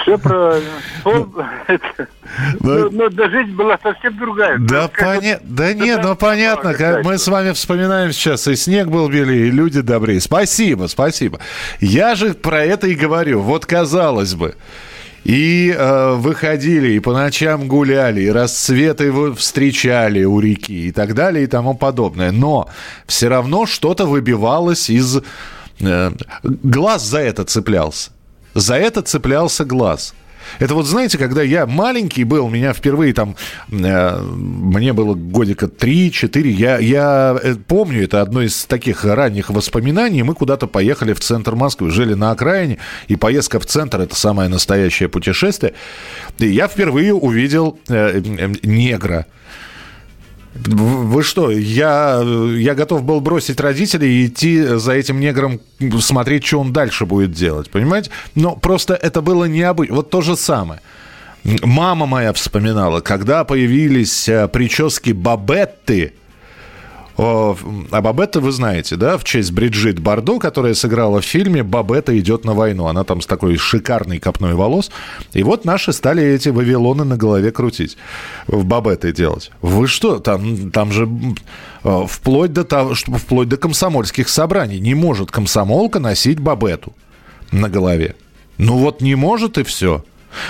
Все 0.01 0.17
правильно. 0.17 0.69
Но, 2.59 2.89
но 2.89 3.09
да, 3.09 3.29
жизнь 3.29 3.51
была 3.51 3.77
совсем 3.81 4.17
другая. 4.17 4.57
Да, 4.59 4.87
поня... 4.87 5.39
да 5.43 5.73
нет, 5.73 6.01
ну 6.03 6.15
понятно, 6.15 6.73
как 6.73 7.03
мы 7.03 7.17
с 7.17 7.27
вами 7.27 7.51
вспоминаем 7.51 8.11
сейчас, 8.11 8.47
и 8.47 8.55
снег 8.55 8.87
был 8.87 9.09
белее, 9.09 9.47
и 9.47 9.51
люди 9.51 9.81
добрее. 9.81 10.19
Спасибо, 10.19 10.87
спасибо. 10.87 11.39
Я 11.79 12.15
же 12.15 12.33
про 12.33 12.63
это 12.63 12.87
и 12.87 12.95
говорю. 12.95 13.41
Вот 13.41 13.65
казалось 13.65 14.33
бы, 14.33 14.55
и 15.23 15.73
э, 15.75 16.13
выходили, 16.13 16.93
и 16.93 16.99
по 16.99 17.13
ночам 17.13 17.67
гуляли, 17.67 18.21
и 18.21 18.29
рассветы 18.29 19.11
встречали 19.33 20.23
у 20.23 20.39
реки, 20.39 20.87
и 20.87 20.91
так 20.91 21.15
далее, 21.15 21.45
и 21.45 21.47
тому 21.47 21.73
подобное. 21.73 22.31
Но 22.31 22.69
все 23.07 23.27
равно 23.27 23.65
что-то 23.65 24.05
выбивалось 24.05 24.89
из... 24.89 25.21
Э, 25.79 26.11
глаз 26.43 27.05
за 27.05 27.19
это 27.19 27.43
цеплялся. 27.43 28.11
За 28.55 28.75
это 28.75 29.01
цеплялся 29.01 29.65
глаз. 29.65 30.15
Это 30.59 30.75
вот, 30.75 30.85
знаете, 30.85 31.17
когда 31.17 31.41
я 31.41 31.65
маленький 31.65 32.23
был, 32.23 32.47
меня 32.49 32.71
впервые 32.73 33.13
там, 33.13 33.35
э, 33.69 34.21
мне 34.21 34.93
было 34.93 35.13
годика 35.13 35.65
3-4, 35.65 36.47
я, 36.47 36.77
я 36.77 37.37
э, 37.41 37.55
помню, 37.55 38.03
это 38.03 38.21
одно 38.21 38.41
из 38.41 38.65
таких 38.65 39.03
ранних 39.03 39.49
воспоминаний, 39.49 40.23
мы 40.23 40.35
куда-то 40.35 40.67
поехали 40.67 41.13
в 41.13 41.19
центр 41.19 41.55
Москвы, 41.55 41.91
жили 41.91 42.13
на 42.13 42.31
окраине, 42.31 42.77
и 43.07 43.15
поездка 43.15 43.59
в 43.59 43.65
центр– 43.65 43.99
это 44.01 44.15
самое 44.15 44.47
настоящее 44.47 45.09
путешествие. 45.09 45.73
И 46.37 46.47
я 46.47 46.67
впервые 46.67 47.13
увидел 47.13 47.79
э, 47.89 48.21
э, 48.21 48.53
негра. 48.63 49.25
Вы 50.55 51.21
что, 51.23 51.51
я, 51.51 52.21
я 52.57 52.75
готов 52.75 53.03
был 53.03 53.19
бросить 53.19 53.59
родителей 53.59 54.23
и 54.23 54.27
идти 54.27 54.63
за 54.63 54.93
этим 54.93 55.19
негром, 55.19 55.59
смотреть, 55.99 56.45
что 56.45 56.61
он 56.61 56.71
дальше 56.71 57.05
будет 57.05 57.33
делать, 57.33 57.69
понимаете? 57.69 58.09
Но 58.35 58.55
просто 58.55 58.93
это 58.93 59.21
было 59.21 59.45
необычно. 59.45 59.95
Вот 59.95 60.09
то 60.09 60.21
же 60.21 60.37
самое. 60.37 60.79
Мама 61.43 62.05
моя 62.05 62.31
вспоминала, 62.33 63.01
когда 63.01 63.43
появились 63.43 64.27
э, 64.27 64.47
прически 64.47 65.11
Бабетты– 65.11 66.13
а 67.17 68.01
Бабетта 68.01 68.41
вы 68.41 68.51
знаете, 68.51 68.95
да, 68.97 69.17
в 69.17 69.23
честь 69.23 69.51
Бриджит 69.51 69.99
Бардо, 69.99 70.37
которая 70.37 70.73
сыграла 70.73 71.21
в 71.21 71.25
фильме 71.25 71.63
«Бабетта 71.63 72.17
идет 72.19 72.43
на 72.43 72.53
войну». 72.53 72.87
Она 72.87 73.03
там 73.03 73.21
с 73.21 73.25
такой 73.25 73.55
шикарной 73.57 74.19
копной 74.19 74.53
волос. 74.53 74.91
И 75.33 75.43
вот 75.43 75.63
наши 75.63 75.93
стали 75.93 76.23
эти 76.23 76.49
вавилоны 76.49 77.05
на 77.05 77.15
голове 77.15 77.51
крутить, 77.51 77.97
в 78.47 78.65
Бабетты 78.65 79.13
делать. 79.13 79.51
Вы 79.61 79.87
что, 79.87 80.19
там, 80.19 80.71
там 80.71 80.91
же 80.91 81.09
э, 81.83 82.05
вплоть 82.07 82.51
до, 82.51 82.65
того, 82.65 82.93
вплоть 82.95 83.47
до 83.47 83.57
комсомольских 83.57 84.27
собраний 84.27 84.79
не 84.79 84.93
может 84.93 85.31
комсомолка 85.31 85.99
носить 85.99 86.39
Бабету 86.39 86.93
на 87.51 87.69
голове. 87.69 88.15
Ну 88.57 88.77
вот 88.77 89.01
не 89.01 89.15
может 89.15 89.57
и 89.57 89.63
все. 89.63 90.03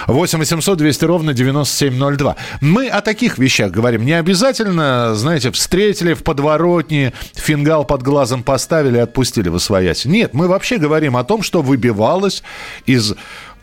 8 0.07 0.39
800 0.39 0.77
200 0.77 1.05
ровно 1.05 1.33
9702. 1.33 2.35
Мы 2.61 2.87
о 2.87 3.01
таких 3.01 3.37
вещах 3.37 3.71
говорим. 3.71 4.05
Не 4.05 4.13
обязательно, 4.13 5.15
знаете, 5.15 5.51
встретили 5.51 6.13
в 6.13 6.23
подворотне, 6.23 7.13
фингал 7.33 7.85
под 7.85 8.03
глазом 8.03 8.43
поставили 8.43 8.97
отпустили 8.97 9.49
в 9.49 9.55
освоясь. 9.55 10.05
Нет, 10.05 10.33
мы 10.33 10.47
вообще 10.47 10.77
говорим 10.77 11.17
о 11.17 11.23
том, 11.23 11.41
что 11.41 11.61
выбивалось 11.61 12.43
из 12.85 13.13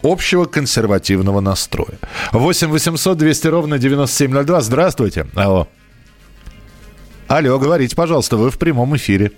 общего 0.03 0.45
консервативного 0.45 1.41
настроя. 1.41 1.99
8 2.33 2.69
800 2.69 3.19
200 3.19 3.47
ровно 3.49 3.79
9702. 3.79 4.61
Здравствуйте. 4.61 5.27
Алло. 5.35 5.69
Алло, 7.29 7.59
говорите, 7.59 7.97
пожалуйста, 7.97 8.37
вы 8.37 8.51
в 8.51 8.59
прямом 8.59 8.97
эфире. 8.97 9.33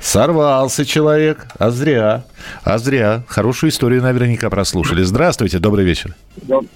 Сорвался 0.00 0.84
человек, 0.84 1.46
а 1.58 1.70
зря, 1.70 2.24
а 2.64 2.78
зря. 2.78 3.22
Хорошую 3.28 3.70
историю 3.70 4.02
наверняка 4.02 4.50
прослушали. 4.50 5.02
Здравствуйте, 5.02 5.58
добрый 5.58 5.84
вечер. 5.84 6.14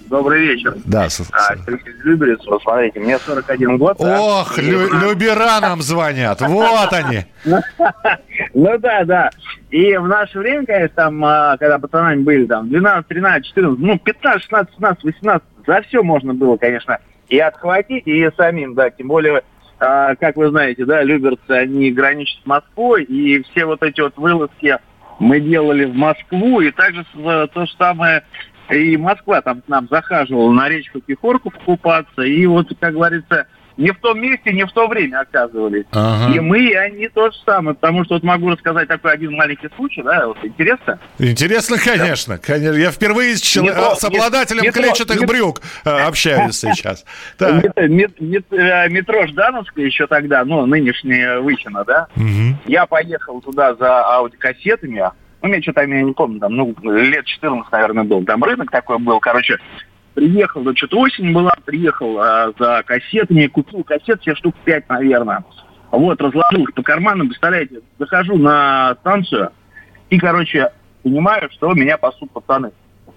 Добрый 0.09 0.41
вечер. 0.47 0.75
Да. 0.85 1.07
А, 1.31 1.55
Люберец, 2.03 2.43
посмотрите, 2.45 2.99
мне 2.99 3.17
41 3.19 3.77
год. 3.77 3.97
Ох, 3.99 4.57
лю- 4.57 4.89
Любера 4.93 5.59
нам 5.61 5.81
звонят, 5.81 6.41
вот 6.41 6.93
они. 6.93 7.25
Ну 8.53 8.77
да, 8.79 9.03
да. 9.03 9.29
И 9.69 9.95
в 9.97 10.07
наше 10.07 10.39
время, 10.39 10.65
конечно, 10.65 10.89
там, 10.95 11.23
а, 11.25 11.57
когда 11.57 11.79
пацанами 11.79 12.21
были, 12.21 12.45
там, 12.45 12.69
12, 12.69 13.07
13, 13.07 13.45
14, 13.47 13.79
ну, 13.79 13.99
15, 13.99 14.41
16, 14.43 14.73
17, 14.75 15.03
18, 15.03 15.43
за 15.65 15.81
все 15.81 16.03
можно 16.03 16.33
было, 16.33 16.57
конечно, 16.57 16.99
и 17.29 17.37
отхватить, 17.39 18.03
и 18.07 18.29
самим, 18.37 18.73
да, 18.75 18.89
тем 18.89 19.07
более 19.07 19.37
а, 19.39 19.41
как 19.77 20.35
вы 20.35 20.49
знаете, 20.49 20.85
да, 20.85 21.03
Люберцы, 21.03 21.51
они 21.51 21.91
граничат 21.91 22.41
с 22.43 22.45
Москвой, 22.45 23.03
и 23.03 23.43
все 23.43 23.65
вот 23.65 23.83
эти 23.83 24.01
вот 24.01 24.17
вылазки 24.17 24.77
мы 25.19 25.39
делали 25.39 25.85
в 25.85 25.95
Москву, 25.95 26.61
и 26.61 26.71
также 26.71 27.05
то 27.13 27.65
же 27.65 27.71
самое 27.77 28.23
и 28.69 28.97
Москва 28.97 29.41
там 29.41 29.61
к 29.61 29.67
нам 29.67 29.87
захаживала 29.89 30.51
на 30.51 30.67
речку 30.67 30.99
Пехорку 30.99 31.51
покупаться, 31.51 32.21
и 32.23 32.45
вот, 32.45 32.67
как 32.79 32.93
говорится, 32.93 33.47
не 33.77 33.91
в 33.91 33.99
том 33.99 34.19
месте, 34.19 34.51
не 34.51 34.65
в 34.65 34.71
то 34.71 34.87
время 34.87 35.19
оказывались. 35.21 35.85
Ага. 35.91 36.33
И 36.33 36.39
мы, 36.39 36.59
и 36.59 36.73
они 36.73 37.07
то 37.07 37.31
же 37.31 37.37
самое. 37.45 37.75
Потому 37.75 38.03
что 38.03 38.15
вот 38.15 38.23
могу 38.23 38.49
рассказать 38.49 38.87
такой 38.87 39.13
один 39.13 39.33
маленький 39.33 39.69
случай, 39.75 40.01
да, 40.01 40.27
вот 40.27 40.37
интересно. 40.43 40.99
Интересно, 41.19 41.77
конечно. 41.77 42.35
Да. 42.35 42.41
конечно. 42.43 42.77
Я 42.77 42.91
впервые 42.91 43.37
с, 43.37 43.41
чел... 43.41 43.63
метро, 43.63 43.95
с 43.95 44.03
обладателем 44.03 44.63
метро, 44.63 44.81
клетчатых 44.81 45.21
метро, 45.21 45.27
брюк 45.27 45.61
э, 45.85 45.89
общаюсь 45.89 46.57
сейчас. 46.57 47.05
Э, 47.39 48.89
метро 48.89 49.27
Ждановская 49.27 49.85
еще 49.85 50.07
тогда, 50.07 50.43
ну, 50.43 50.65
нынешняя 50.65 51.39
Выхина, 51.39 51.83
да. 51.85 52.07
Я 52.65 52.85
поехал 52.85 53.41
туда 53.41 53.75
за 53.75 54.05
аудиокассетами, 54.05 55.03
ну, 55.41 55.49
мне 55.49 55.61
что-то, 55.61 55.81
я 55.81 56.01
не 56.01 56.13
помню, 56.13 56.39
там, 56.39 56.55
ну, 56.55 56.75
лет 56.83 57.25
14, 57.25 57.71
наверное, 57.71 58.03
был. 58.03 58.23
Там 58.25 58.43
рынок 58.43 58.71
такой 58.71 58.97
был, 58.97 59.19
короче, 59.19 59.59
приехал, 60.17 60.63
что-то 60.75 60.99
осень 61.01 61.31
была, 61.31 61.51
приехал 61.63 62.17
а, 62.17 62.51
за 62.57 62.81
кассетами, 62.83 63.45
купил 63.45 63.83
кассет 63.83 64.19
все 64.21 64.33
штук 64.33 64.55
пять, 64.65 64.89
наверное. 64.89 65.43
Вот, 65.91 66.19
разложил 66.19 66.63
их 66.63 66.73
по 66.73 66.81
карманам, 66.81 67.27
представляете, 67.27 67.81
захожу 67.99 68.35
на 68.35 68.95
станцию 69.01 69.51
и, 70.09 70.17
короче, 70.17 70.71
понимаю, 71.03 71.47
что 71.51 71.71
меня 71.73 71.99
пасут 71.99 72.31
пацаны. 72.31 72.71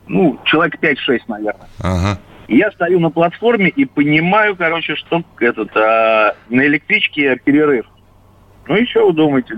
Ну, 0.09 0.39
человек 0.45 0.79
5-6, 0.79 1.21
наверное. 1.29 1.69
Ага. 1.83 2.21
я 2.49 2.71
стою 2.73 3.01
на 3.01 3.09
платформе 3.09 3.71
и 3.71 3.87
понимаю, 3.87 4.55
короче, 4.55 4.95
что 4.97 5.25
этот, 5.41 5.75
а, 5.75 6.37
на 6.51 6.67
электричке 6.67 7.35
перерыв. 7.43 7.87
Ну 8.69 8.77
и 8.77 8.85
что 8.85 9.07
вы 9.07 9.15
думаете? 9.15 9.55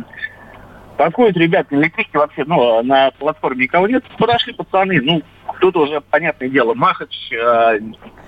Подходят 0.96 1.36
ребята 1.36 1.74
на 1.74 1.80
электричке 1.80 2.18
вообще, 2.18 2.44
ну, 2.46 2.82
на 2.82 3.10
платформе 3.12 3.64
никого 3.64 3.88
нет. 3.88 4.04
Подошли 4.18 4.52
пацаны, 4.52 5.00
ну, 5.00 5.22
тут 5.60 5.76
уже, 5.76 6.00
понятное 6.00 6.48
дело, 6.48 6.74
Махач... 6.74 7.32
Э, 7.32 7.78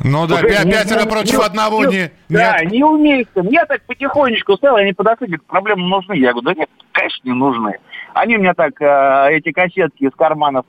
ну 0.03 0.27
да, 0.27 0.41
пя- 0.41 0.65
пятеро 0.65 1.07
против 1.07 1.39
не, 1.39 1.45
одного 1.45 1.85
не... 1.85 2.11
Да, 2.29 2.61
нет. 2.63 2.73
не 2.73 2.85
умеет. 2.85 3.29
Я 3.35 3.67
так 3.67 3.83
потихонечку 3.83 4.57
стал, 4.57 4.77
они 4.77 4.93
подошли, 4.93 5.27
говорят, 5.27 5.47
проблемы 5.47 5.89
нужны. 5.89 6.15
Я 6.15 6.33
говорю, 6.33 6.47
да 6.47 6.55
нет, 6.55 6.71
конечно, 6.93 7.29
не 7.29 7.35
нужны. 7.35 7.79
Они 8.15 8.37
мне 8.39 8.55
так 8.55 8.81
э, 8.81 9.37
эти 9.37 9.53
кассетки 9.53 10.05
из 10.05 10.13
карманов 10.13 10.65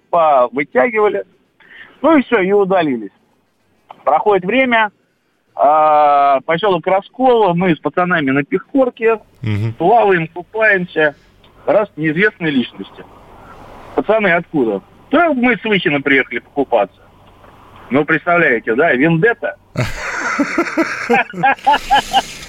вытягивали, 0.51 1.23
ну 2.01 2.17
и 2.17 2.23
все, 2.23 2.41
и 2.41 2.51
удалились. 2.51 3.11
Проходит 4.03 4.45
время, 4.45 4.91
э, 5.55 6.39
поселок 6.45 6.83
Красково, 6.83 7.53
мы 7.53 7.75
с 7.75 7.79
пацанами 7.79 8.31
на 8.31 8.43
пехорке, 8.43 9.13
угу. 9.13 9.73
плаваем, 9.77 10.27
купаемся 10.27 11.15
раз 11.65 11.89
неизвестные 11.95 12.51
личности. 12.51 13.03
Пацаны 13.95 14.27
откуда? 14.33 14.81
Да 15.11 15.33
мы 15.33 15.55
с 15.57 15.63
Выхина 15.63 16.01
приехали 16.01 16.39
покупаться. 16.39 16.99
Ну, 17.89 18.03
представляете, 18.03 18.75
да, 18.75 18.93
вендетта. 18.93 19.57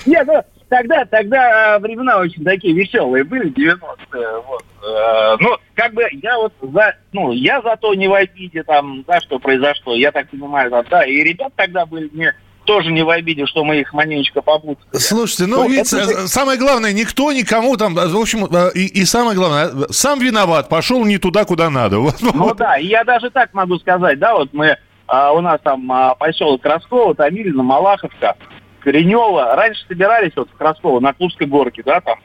Нет, 0.07 0.27
ну, 0.27 0.43
тогда, 0.69 1.05
тогда 1.05 1.75
а, 1.75 1.79
времена 1.79 2.19
очень 2.19 2.43
такие 2.45 2.75
веселые 2.75 3.25
были, 3.25 3.53
90-е, 3.53 4.43
вот. 4.47 4.65
Э, 4.83 5.37
ну, 5.41 5.57
как 5.75 5.93
бы 5.93 6.05
я 6.11 6.39
вот 6.39 6.55
за, 6.63 6.97
ну, 7.13 7.33
я 7.33 7.61
за 7.61 7.77
то 7.77 7.93
не 7.95 8.09
в 8.09 8.15
обиде, 8.15 8.63
там, 8.63 9.05
да, 9.07 9.21
что 9.21 9.39
произошло, 9.39 9.95
я 9.95 10.11
так 10.11 10.31
понимаю, 10.31 10.71
да, 10.71 10.83
да, 10.85 11.05
и 11.05 11.23
ребят 11.23 11.53
тогда 11.57 11.85
были 11.85 12.09
не 12.13 12.33
тоже 12.67 12.93
не 12.93 13.03
в 13.03 13.09
обиде, 13.09 13.47
что 13.47 13.65
мы 13.65 13.81
их 13.81 13.93
маленечко 13.95 14.43
побудили. 14.43 14.79
Слушайте, 14.93 15.47
ну, 15.47 15.63
ну 15.63 15.69
видите, 15.69 15.97
это... 15.97 16.29
самое 16.29 16.59
главное, 16.59 16.93
никто 16.93 17.33
никому 17.33 17.77
там, 17.77 17.95
в 17.95 18.17
общем, 18.17 18.45
э, 18.45 18.71
и, 18.75 19.01
и 19.01 19.05
самое 19.07 19.35
главное, 19.37 19.71
сам 19.91 20.19
виноват, 20.19 20.69
пошел 20.69 21.05
не 21.05 21.19
туда, 21.19 21.45
куда 21.45 21.71
надо. 21.71 21.97
Ну 22.35 22.55
да, 22.55 22.77
и 22.77 22.87
я 22.87 23.05
даже 23.05 23.31
так 23.31 23.55
могу 23.55 23.79
сказать, 23.79 24.19
да, 24.19 24.35
вот 24.35 24.53
мы, 24.53 24.77
а, 25.07 25.33
у 25.33 25.41
нас 25.41 25.61
там 25.63 25.91
а, 25.91 26.15
поселок 26.15 26.61
Красково, 26.61 27.15
Томилина, 27.15 27.63
Малаховка, 27.63 28.37
Коренева, 28.81 29.55
раньше 29.57 29.85
собирались 29.89 30.33
вот 30.37 30.51
в 30.51 30.57
Красково 30.57 31.01
на 31.01 31.15
Курской 31.15 31.47
горке, 31.47 31.83
да, 31.85 32.01
там, 32.01 32.19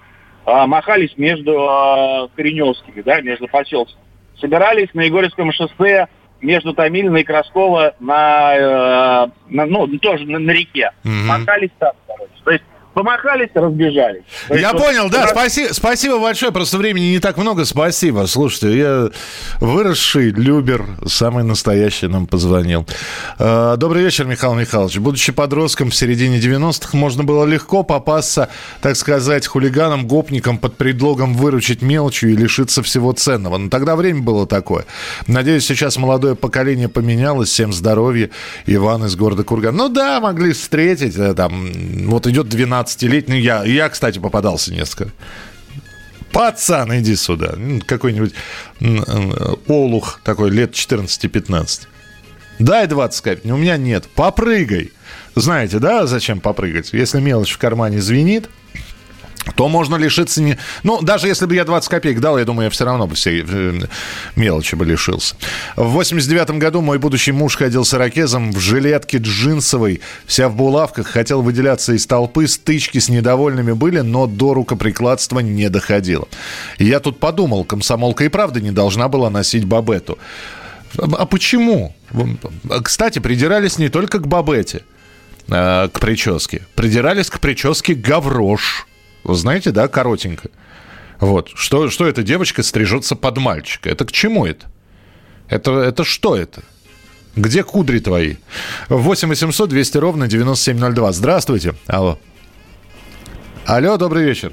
а, 0.45 0.67
махались 0.67 1.13
между 1.17 1.55
а, 1.59 2.27
Кореневскими, 2.35 3.01
да, 3.01 3.21
между 3.21 3.47
поселками. 3.47 3.97
Собирались 4.39 4.89
на 4.93 5.01
Егорьевском 5.01 5.51
шоссе 5.51 6.07
между 6.41 6.73
Томилино 6.73 7.17
и 7.17 7.23
Красково 7.23 7.95
на, 7.99 8.55
э, 8.55 9.27
на 9.49 9.65
ну, 9.65 9.87
тоже 9.99 10.25
на, 10.25 10.39
на 10.39 10.51
реке. 10.51 10.91
Мотались 11.03 11.71
там, 11.79 11.93
короче. 12.07 12.31
То 12.43 12.51
есть 12.51 12.63
помахались, 12.93 13.49
разбежались. 13.53 14.23
То 14.47 14.53
есть 14.55 14.61
Я 14.65 14.73
вот 14.73 14.81
понял, 14.83 15.09
да, 15.09 15.23
раз- 15.23 15.31
спасибо, 15.31 15.73
спасибо 15.73 16.19
большое, 16.19 16.51
просто 16.51 16.77
времени 16.77 17.05
не 17.11 17.19
так 17.19 17.37
много, 17.37 17.65
спасибо. 17.65 18.25
Слушайте, 18.27 18.77
я 18.77 19.09
выросший 19.59 20.31
Любер, 20.31 20.85
самый 21.05 21.43
настоящий 21.43 22.07
нам 22.07 22.27
позвонил. 22.27 22.85
Э, 23.39 23.75
Добрый 23.77 24.03
вечер, 24.03 24.25
Михаил 24.25 24.53
Михайлович. 24.55 24.97
Будучи 24.97 25.31
подростком 25.31 25.89
в 25.91 25.95
середине 25.95 26.39
90-х, 26.39 26.95
можно 26.97 27.23
было 27.23 27.45
легко 27.45 27.83
попасться, 27.83 28.49
так 28.81 28.95
сказать, 28.95 29.47
хулиганам, 29.47 30.07
гопникам 30.07 30.57
под 30.57 30.75
предлогом 30.77 31.33
выручить 31.33 31.81
мелочью 31.81 32.31
и 32.31 32.35
лишиться 32.35 32.83
всего 32.83 33.11
ценного. 33.13 33.57
Но 33.57 33.69
тогда 33.69 33.95
время 33.95 34.21
было 34.21 34.45
такое. 34.47 34.85
Надеюсь, 35.27 35.65
сейчас 35.65 35.97
молодое 35.97 36.35
поколение 36.35 36.89
поменялось. 36.89 37.49
Всем 37.49 37.73
здоровья. 37.73 38.29
Иван 38.65 39.05
из 39.05 39.15
города 39.15 39.43
Курган. 39.43 39.75
Ну 39.75 39.89
да, 39.89 40.19
могли 40.19 40.53
встретить. 40.53 41.15
э, 41.17 41.33
Там, 41.33 41.71
вот 42.07 42.27
идет 42.27 42.47
12-летний. 42.81 43.41
Я, 43.41 43.63
я, 43.63 43.89
кстати, 43.89 44.19
попадался 44.19 44.73
несколько. 44.73 45.11
Пацан, 46.31 46.97
иди 46.97 47.15
сюда. 47.15 47.55
Какой-нибудь 47.85 48.33
олух 49.67 50.21
такой, 50.23 50.49
лет 50.49 50.73
14-15. 50.73 51.87
Дай 52.59 52.87
20 52.87 53.21
копеек. 53.21 53.45
У 53.53 53.57
меня 53.57 53.77
нет. 53.77 54.07
Попрыгай. 54.15 54.91
Знаете, 55.35 55.79
да, 55.79 56.05
зачем 56.07 56.39
попрыгать? 56.39 56.93
Если 56.93 57.19
мелочь 57.19 57.51
в 57.51 57.57
кармане 57.57 58.01
звенит, 58.01 58.49
то 59.55 59.67
можно 59.67 59.95
лишиться 59.95 60.41
не... 60.41 60.57
Ну, 60.83 61.01
даже 61.01 61.27
если 61.27 61.45
бы 61.45 61.55
я 61.55 61.65
20 61.65 61.89
копеек 61.89 62.19
дал, 62.19 62.37
я 62.37 62.45
думаю, 62.45 62.65
я 62.65 62.69
все 62.69 62.85
равно 62.85 63.07
бы 63.07 63.15
всей 63.15 63.43
э, 63.47 63.79
мелочи 64.35 64.75
бы 64.75 64.85
лишился. 64.85 65.35
В 65.75 65.89
89 65.89 66.51
году 66.51 66.81
мой 66.81 66.97
будущий 66.97 67.31
муж 67.31 67.57
ходил 67.57 67.85
с 67.85 67.93
ирокезом 67.93 68.51
в 68.51 68.59
жилетке 68.59 69.17
джинсовой, 69.17 70.01
вся 70.25 70.49
в 70.49 70.55
булавках, 70.55 71.07
хотел 71.07 71.41
выделяться 71.41 71.93
из 71.93 72.05
толпы, 72.05 72.47
стычки 72.47 72.99
с 72.99 73.09
недовольными 73.09 73.71
были, 73.73 73.99
но 73.99 74.27
до 74.27 74.53
рукоприкладства 74.53 75.39
не 75.39 75.69
доходило. 75.69 76.27
Я 76.77 76.99
тут 76.99 77.19
подумал, 77.19 77.63
комсомолка 77.63 78.23
и 78.23 78.29
правда 78.29 78.61
не 78.61 78.71
должна 78.71 79.07
была 79.07 79.29
носить 79.29 79.65
бабету. 79.65 80.17
А 80.97 81.25
почему? 81.25 81.95
Кстати, 82.83 83.19
придирались 83.19 83.77
не 83.77 83.89
только 83.89 84.19
к 84.19 84.27
бабете, 84.27 84.83
э, 85.47 85.87
к 85.91 85.99
прическе. 85.99 86.63
Придирались 86.75 87.29
к 87.29 87.39
прическе 87.39 87.93
гаврош. 87.93 88.87
Вы 89.23 89.35
знаете, 89.35 89.71
да, 89.71 89.87
коротенько. 89.87 90.49
Вот. 91.19 91.49
Что, 91.55 91.89
что 91.89 92.07
эта 92.07 92.23
девочка 92.23 92.63
стрижется 92.63 93.15
под 93.15 93.37
мальчика? 93.37 93.89
Это 93.89 94.05
к 94.05 94.11
чему 94.11 94.45
это? 94.45 94.65
Это, 95.49 95.71
это 95.79 96.03
что 96.03 96.35
это? 96.35 96.61
Где 97.35 97.63
кудри 97.63 97.99
твои? 97.99 98.35
8 98.89 99.29
800 99.29 99.69
200 99.69 99.97
ровно 99.97 100.27
9702. 100.27 101.11
Здравствуйте. 101.11 101.73
Алло. 101.87 102.17
Алло, 103.65 103.97
добрый 103.97 104.23
вечер. 104.25 104.51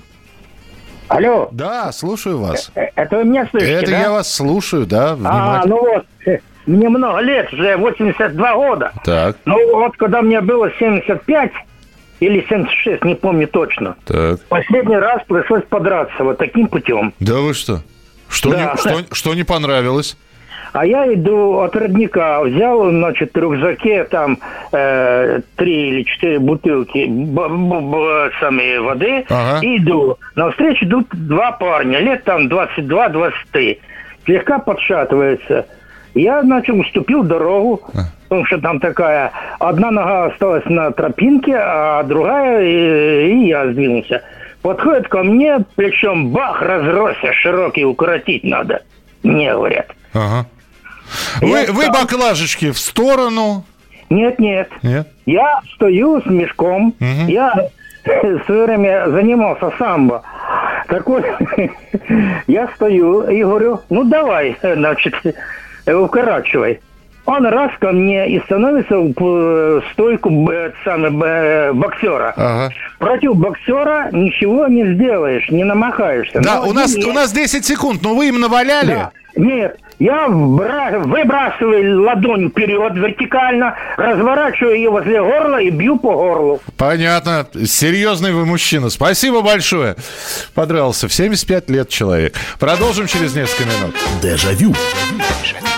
Алло, 1.09 1.48
Да, 1.52 1.90
слушаю 1.92 2.38
вас. 2.38 2.70
э, 2.74 2.88
это 2.94 3.16
вы 3.16 3.24
меня 3.24 3.48
слышите, 3.50 3.72
Это 3.72 3.90
да? 3.92 4.00
я 4.00 4.11
вас 4.12 4.31
слушаю, 4.31 4.85
да, 4.87 5.16
А, 5.24 5.64
ну 5.64 5.81
вот, 5.81 6.04
э, 6.26 6.38
мне 6.66 6.90
много 6.90 7.20
лет, 7.20 7.50
уже 7.50 7.78
82 7.78 8.54
года. 8.54 8.92
Так, 9.04 9.38
Ну 9.46 9.57
вот, 9.74 9.96
когда 9.96 10.20
мне 10.20 10.42
было 10.42 10.70
75 10.78 11.50
или 12.20 12.44
76, 12.48 13.04
не 13.04 13.14
помню 13.14 13.46
точно, 13.48 13.96
так. 14.04 14.40
последний 14.48 14.96
раз 14.96 15.22
пришлось 15.26 15.62
подраться 15.68 16.24
вот 16.24 16.38
таким 16.38 16.66
путем. 16.68 17.12
Да 17.20 17.35
вы 17.38 17.54
что? 17.54 17.81
Что, 18.28 18.50
Да. 18.50 18.57
не, 18.74 18.76
что, 18.76 19.14
что 19.14 19.35
не 19.35 19.44
понравилось? 19.44 20.16
А 20.74 20.85
я 20.85 21.12
иду 21.14 21.61
от 21.61 21.74
родника, 21.74 22.42
взял, 22.42 22.90
значит, 22.90 23.33
в 23.33 23.38
рюкзаке 23.38 24.04
там 24.04 24.38
э, 24.70 25.40
три 25.57 25.88
или 25.88 26.02
четыре 26.02 26.38
бутылки 26.38 27.07
б- 27.09 27.48
б- 27.48 27.81
б- 27.81 28.31
самой 28.38 28.78
воды, 28.78 29.24
Ага. 29.31 29.61
и 29.64 29.78
иду. 29.78 30.18
Навстречу 30.35 30.85
идут 30.85 31.07
два 31.12 31.52
парня, 31.52 32.00
лет 32.00 32.24
там 32.24 32.48
22-23, 32.48 33.78
слегка 34.26 34.59
подшатываются. 34.59 35.66
Я, 36.18 36.42
значит, 36.42 36.74
уступил 36.74 37.22
дорогу, 37.22 37.81
потому 38.28 38.44
что 38.46 38.59
там 38.59 38.81
такая, 38.81 39.31
одна 39.61 39.90
нога 39.90 40.26
осталась 40.26 40.64
на 40.66 40.90
тропинке, 40.90 41.57
а 41.57 42.02
другая, 42.02 42.62
и, 42.62 43.33
и 43.33 43.48
я 43.48 43.70
сдвинулся. 43.70 44.22
Подходит 44.61 45.09
ко 45.09 45.22
мне, 45.22 45.59
плечом 45.76 46.31
бах, 46.31 46.61
разросся, 46.61 47.33
широкий, 47.35 47.85
укоротить 47.85 48.42
надо. 48.42 48.83
Мне 49.22 49.52
говорят. 49.52 49.87
Ага. 50.12 50.46
Я 51.40 51.46
Вы, 51.46 51.72
вы 51.72 51.83
встал. 51.85 52.02
баклажечки 52.02 52.72
в 52.72 52.78
сторону. 52.78 53.64
Нет, 54.11 54.38
нет. 54.40 54.68
Нет? 54.83 55.07
Я 55.26 55.61
стою 55.74 56.20
с 56.20 56.26
мешком. 56.26 56.94
Мгм. 56.98 57.28
Я 57.28 57.54
в 58.04 58.44
свое 58.46 58.64
время 58.64 59.09
занимался 59.11 59.70
самбо. 59.78 60.22
Так 60.88 61.07
вот, 61.07 61.24
я 62.48 62.68
стою 62.74 63.28
и 63.28 63.42
говорю, 63.44 63.81
ну 63.90 64.04
давай, 64.04 64.57
значит, 64.62 65.14
укорачивай. 65.94 66.81
Он 67.27 67.44
раз 67.44 67.70
ко 67.79 67.92
мне 67.92 68.27
и 68.31 68.40
становится 68.40 68.96
в 68.96 69.12
э, 69.20 69.81
стойку 69.92 70.31
э, 70.51 70.72
э, 70.87 71.72
боксера. 71.74 72.33
Ага. 72.35 72.72
Против 72.98 73.37
боксера 73.37 74.09
ничего 74.12 74.66
не 74.66 74.94
сделаешь, 74.94 75.46
не 75.51 75.62
намахаешься. 75.64 76.40
Да, 76.40 76.62
Но 76.62 76.68
у 76.70 76.72
нас, 76.72 76.96
нет. 76.96 77.07
у 77.07 77.12
нас 77.12 77.31
10 77.33 77.66
секунд, 77.66 78.01
но 78.03 78.14
вы 78.14 78.29
им 78.29 78.40
наваляли. 78.40 78.94
Да. 78.94 79.11
Нет, 79.37 79.79
я 79.98 80.27
вбра- 80.27 81.01
выбрасываю 81.01 82.03
ладонь 82.03 82.48
вперед 82.48 82.94
вертикально, 82.94 83.77
разворачиваю 83.98 84.74
ее 84.74 84.88
возле 84.90 85.20
горла 85.22 85.61
и 85.61 85.68
бью 85.68 85.98
по 85.98 86.12
горлу. 86.14 86.61
Понятно. 86.79 87.46
Серьезный 87.66 88.33
вы 88.33 88.46
мужчина. 88.46 88.88
Спасибо 88.88 89.42
большое. 89.42 89.96
Подрался. 90.55 91.09
В 91.09 91.12
75 91.12 91.68
лет 91.68 91.90
человек. 91.90 92.35
Продолжим 92.59 93.07
через 93.07 93.37
несколько 93.37 93.64
минут. 93.64 93.94
Дежавю. 94.22 94.72
Дежавю. 95.12 95.77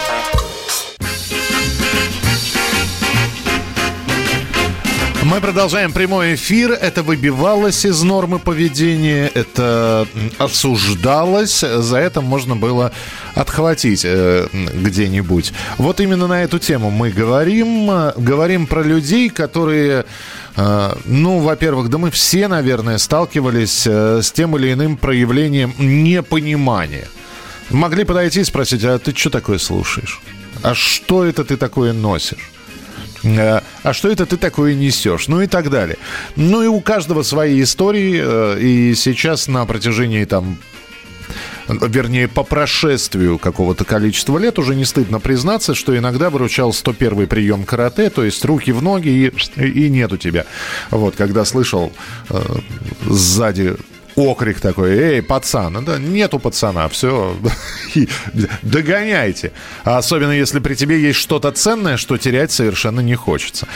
Мы 5.31 5.39
продолжаем 5.39 5.93
прямой 5.93 6.35
эфир. 6.35 6.73
Это 6.73 7.03
выбивалось 7.03 7.85
из 7.85 8.03
нормы 8.03 8.37
поведения, 8.37 9.31
это 9.33 10.05
осуждалось. 10.37 11.61
За 11.61 11.99
это 11.99 12.19
можно 12.19 12.57
было 12.57 12.91
отхватить 13.33 14.01
э, 14.03 14.47
где-нибудь. 14.51 15.53
Вот 15.77 16.01
именно 16.01 16.27
на 16.27 16.43
эту 16.43 16.59
тему 16.59 16.91
мы 16.91 17.11
говорим. 17.11 17.87
Говорим 18.17 18.67
про 18.67 18.83
людей, 18.83 19.29
которые... 19.29 20.03
э, 20.57 20.95
Ну, 21.05 21.39
во-первых, 21.39 21.89
да 21.89 21.97
мы 21.97 22.11
все, 22.11 22.49
наверное, 22.49 22.97
сталкивались 22.97 23.87
э, 23.87 24.19
с 24.21 24.33
тем 24.33 24.57
или 24.57 24.73
иным 24.73 24.97
проявлением 24.97 25.73
непонимания. 25.79 27.07
Могли 27.69 28.03
подойти 28.03 28.41
и 28.41 28.43
спросить, 28.43 28.83
а 28.83 28.99
ты 28.99 29.15
что 29.15 29.29
такое 29.29 29.59
слушаешь? 29.59 30.19
А 30.61 30.75
что 30.75 31.23
это 31.23 31.45
ты 31.45 31.55
такое 31.55 31.93
носишь? 31.93 32.51
Э, 33.23 33.61
А 33.83 33.93
что 33.93 34.09
это 34.09 34.25
ты 34.25 34.37
такое 34.37 34.73
несешь? 34.73 35.27
Ну 35.27 35.41
и 35.41 35.47
так 35.47 35.69
далее. 35.69 35.97
Ну 36.35 36.63
и 36.63 36.67
у 36.67 36.79
каждого 36.81 37.23
свои 37.23 37.61
истории. 37.61 38.21
э, 38.23 38.59
И 38.59 38.95
сейчас 38.95 39.47
на 39.47 39.65
протяжении 39.65 40.25
там 40.25 40.57
вернее, 41.67 42.27
по 42.27 42.43
прошествию 42.43 43.37
какого-то 43.37 43.85
количества 43.85 44.37
лет 44.37 44.59
уже 44.59 44.75
не 44.75 44.85
стыдно 44.85 45.19
признаться, 45.19 45.73
что 45.73 45.97
иногда 45.97 46.29
выручал 46.29 46.73
101 46.73 47.27
прием 47.27 47.63
карате, 47.63 48.09
то 48.09 48.23
есть 48.23 48.43
руки 48.45 48.71
в 48.71 48.81
ноги 48.81 49.31
и, 49.57 49.61
и 49.61 49.89
нет 49.89 50.11
у 50.11 50.17
тебя. 50.17 50.45
Вот, 50.89 51.15
когда 51.15 51.45
слышал 51.45 51.93
э, 52.29 52.41
сзади 53.05 53.75
окрик 54.29 54.59
такой, 54.59 54.91
эй, 54.91 55.21
пацан, 55.21 55.83
да 55.85 55.97
нету 55.97 56.39
пацана, 56.39 56.87
все, 56.89 57.37
догоняйте. 58.61 59.51
Особенно, 59.83 60.31
если 60.31 60.59
при 60.59 60.75
тебе 60.75 61.01
есть 61.01 61.19
что-то 61.19 61.51
ценное, 61.51 61.97
что 61.97 62.17
терять 62.17 62.51
совершенно 62.51 62.99
не 62.99 63.15
хочется. 63.15 63.67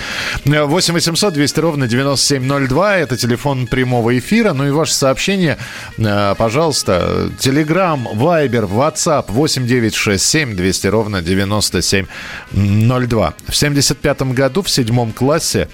8 0.46 0.94
800 0.94 1.34
200 1.34 1.60
ровно 1.60 1.88
9702, 1.88 2.98
это 2.98 3.18
телефон 3.18 3.68
прямого 3.68 4.18
эфира, 4.18 4.54
ну 4.54 4.68
и 4.68 4.72
ваше 4.72 4.94
сообщение, 4.94 5.58
э, 5.98 6.36
пожалуйста, 6.38 7.30
Телеграм, 7.40 8.08
Вайбер, 8.14 8.66
WhatsApp 8.66 9.26
8 9.30 9.66
967 9.66 10.56
200 10.56 10.88
ровно 10.88 11.22
9702. 11.22 13.34
В 13.48 13.56
75 13.56 14.22
году 14.34 14.62
в 14.62 14.70
седьмом 14.70 15.12
классе 15.12 15.68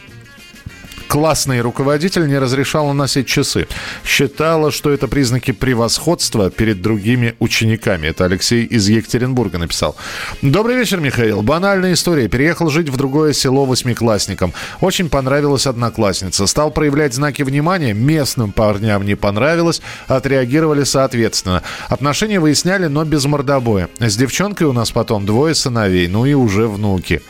классный 1.12 1.60
руководитель 1.60 2.26
не 2.26 2.40
разрешала 2.40 2.94
носить 2.94 3.28
часы. 3.28 3.68
Считала, 4.06 4.72
что 4.72 4.92
это 4.92 5.10
признаки 5.10 5.52
превосходства 5.52 6.50
перед 6.50 6.82
другими 6.82 7.36
учениками. 7.40 8.08
Это 8.08 8.24
Алексей 8.24 8.64
из 8.64 8.88
Екатеринбурга 8.88 9.58
написал. 9.58 9.98
Добрый 10.42 10.78
вечер, 10.78 11.02
Михаил. 11.02 11.42
Банальная 11.42 11.92
история. 11.92 12.30
Переехал 12.30 12.70
жить 12.70 12.88
в 12.88 12.96
другое 12.96 13.34
село 13.34 13.66
восьмиклассником. 13.66 14.54
Очень 14.80 15.10
понравилась 15.10 15.68
одноклассница. 15.68 16.48
Стал 16.48 16.72
проявлять 16.72 17.14
знаки 17.14 17.42
внимания. 17.42 17.94
Местным 17.94 18.54
парням 18.54 19.06
не 19.06 19.16
понравилось. 19.16 19.82
Отреагировали 20.08 20.86
соответственно. 20.86 21.62
Отношения 21.90 22.40
выясняли, 22.40 22.88
но 22.88 23.04
без 23.04 23.26
мордобоя. 23.26 23.90
С 24.00 24.16
девчонкой 24.16 24.68
у 24.68 24.72
нас 24.72 24.92
потом 24.92 25.26
двое 25.26 25.56
сыновей. 25.56 26.08
Ну 26.08 26.26
и 26.26 26.36
уже 26.36 26.70
внуки. 26.70 27.22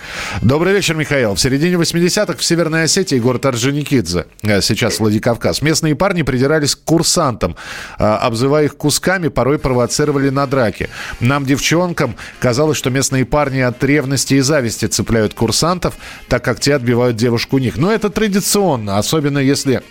Добрый 0.43 0.73
вечер, 0.73 0.93
Михаил. 0.93 1.33
В 1.33 1.41
середине 1.41 1.77
80-х 1.77 2.37
в 2.37 2.43
Северной 2.43 2.83
Осетии 2.83 3.17
город 3.17 3.47
Орджоникидзе, 3.71 4.25
э, 4.43 4.61
сейчас 4.61 4.99
Владикавказ, 4.99 5.61
местные 5.61 5.95
парни 5.95 6.23
придирались 6.23 6.75
к 6.75 6.83
курсантам, 6.83 7.55
э, 7.97 8.03
обзывая 8.03 8.65
их 8.65 8.77
кусками, 8.77 9.29
порой 9.29 9.59
провоцировали 9.59 10.29
на 10.29 10.45
драки. 10.45 10.89
Нам, 11.19 11.45
девчонкам, 11.45 12.15
казалось, 12.39 12.77
что 12.77 12.89
местные 12.89 13.25
парни 13.25 13.59
от 13.59 13.83
ревности 13.83 14.35
и 14.35 14.41
зависти 14.41 14.85
цепляют 14.85 15.33
курсантов, 15.33 15.95
так 16.27 16.43
как 16.43 16.59
те 16.59 16.75
отбивают 16.75 17.15
девушку 17.15 17.55
у 17.55 17.59
них. 17.59 17.77
Но 17.77 17.91
это 17.91 18.09
традиционно, 18.09 18.97
особенно 18.97 19.39
если 19.39 19.81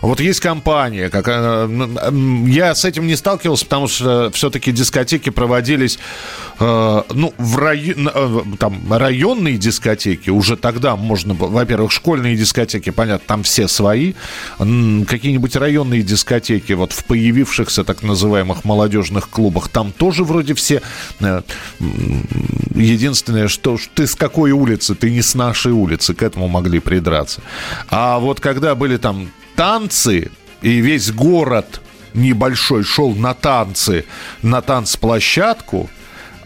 вот 0.00 0.20
есть 0.20 0.40
компания, 0.40 1.08
как, 1.08 1.24
э, 1.28 1.68
я 2.46 2.74
с 2.74 2.84
этим 2.84 3.06
не 3.06 3.16
сталкивался, 3.16 3.64
потому 3.64 3.88
что 3.88 4.30
все-таки 4.32 4.72
дискотеки 4.72 5.30
проводились, 5.30 5.98
э, 6.60 7.02
ну, 7.12 7.34
в 7.38 7.56
район, 7.58 8.10
э, 8.12 8.40
там, 8.58 8.92
районные 8.92 9.56
дискотеки, 9.56 10.30
уже 10.30 10.56
тогда 10.56 10.96
можно, 10.96 11.34
во-первых, 11.34 11.92
школьные 11.92 12.36
дискотеки, 12.36 12.90
понятно, 12.90 13.24
там 13.26 13.42
все 13.42 13.68
свои, 13.68 14.14
какие-нибудь 14.58 15.56
районные 15.56 16.02
дискотеки, 16.02 16.72
вот 16.74 16.92
в 16.92 17.04
появившихся 17.04 17.84
так 17.84 18.02
называемых 18.02 18.64
молодежных 18.64 19.28
клубах, 19.28 19.68
там 19.68 19.92
тоже 19.92 20.24
вроде 20.24 20.54
все, 20.54 20.82
единственное, 22.74 23.48
что 23.48 23.78
ты 23.94 24.06
с 24.06 24.14
какой 24.14 24.52
улицы, 24.52 24.94
ты 24.94 25.10
не 25.10 25.22
с 25.22 25.34
нашей 25.34 25.72
улицы, 25.72 26.14
к 26.14 26.22
этому 26.22 26.48
могли 26.48 26.80
придраться. 26.80 27.40
А 27.88 28.18
вот 28.18 28.40
когда 28.40 28.74
были 28.74 28.96
там 28.96 29.31
танцы, 29.56 30.30
и 30.60 30.80
весь 30.80 31.10
город 31.12 31.80
небольшой 32.14 32.84
шел 32.84 33.14
на 33.14 33.34
танцы, 33.34 34.04
на 34.42 34.60
танцплощадку, 34.60 35.88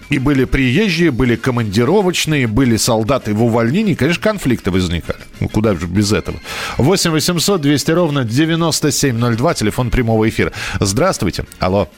и 0.09 0.19
были 0.19 0.45
приезжие, 0.45 1.11
были 1.11 1.35
командировочные, 1.37 2.47
были 2.47 2.77
солдаты 2.77 3.35
в 3.35 3.43
увольнении. 3.43 3.95
Конечно, 3.95 4.23
конфликты 4.23 4.71
возникали. 4.71 5.19
Ну, 5.41 5.49
куда 5.49 5.75
же 5.75 5.87
без 5.87 6.13
этого? 6.13 6.39
8 6.79 7.11
800 7.11 7.61
200 7.61 7.91
ровно 7.91 8.25
9702, 8.25 9.55
телефон 9.55 9.91
прямого 9.91 10.29
эфира. 10.29 10.53
Здравствуйте. 10.79 11.45
Алло. 11.59 11.89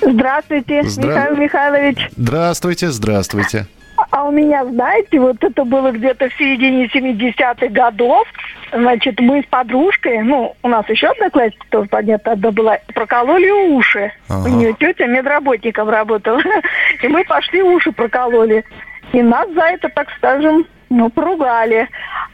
Здравствуйте, 0.00 0.82
Здра... 0.84 1.08
Михаил 1.08 1.36
Михайлович. 1.36 1.98
Здравствуйте, 2.16 2.90
здравствуйте. 2.90 3.66
А 4.10 4.24
у 4.24 4.30
меня, 4.30 4.64
знаете, 4.64 5.20
вот 5.20 5.42
это 5.44 5.64
было 5.64 5.90
где-то 5.90 6.30
в 6.30 6.34
середине 6.34 6.86
70-х 6.86 7.68
годов. 7.68 8.26
Значит, 8.72 9.20
мы 9.20 9.42
с 9.42 9.46
подружкой, 9.46 10.22
ну, 10.22 10.54
у 10.62 10.68
нас 10.68 10.88
еще 10.88 11.08
одна 11.08 11.28
классика 11.28 11.66
тоже 11.70 11.88
понятно, 11.88 12.32
одна 12.32 12.50
была, 12.50 12.78
прокололи 12.94 13.50
уши. 13.50 14.12
Ага. 14.28 14.48
У 14.48 14.48
нее 14.48 14.74
тетя 14.78 15.06
медработником 15.06 15.90
работала. 15.90 16.40
И 17.02 17.08
мы 17.08 17.24
пошли 17.24 17.62
уши 17.62 17.92
прокололи. 17.92 18.64
И 19.12 19.22
нас 19.22 19.50
за 19.52 19.62
это, 19.62 19.88
так 19.90 20.08
скажем, 20.16 20.66
ну, 20.90 21.10
поругали. 21.10 21.88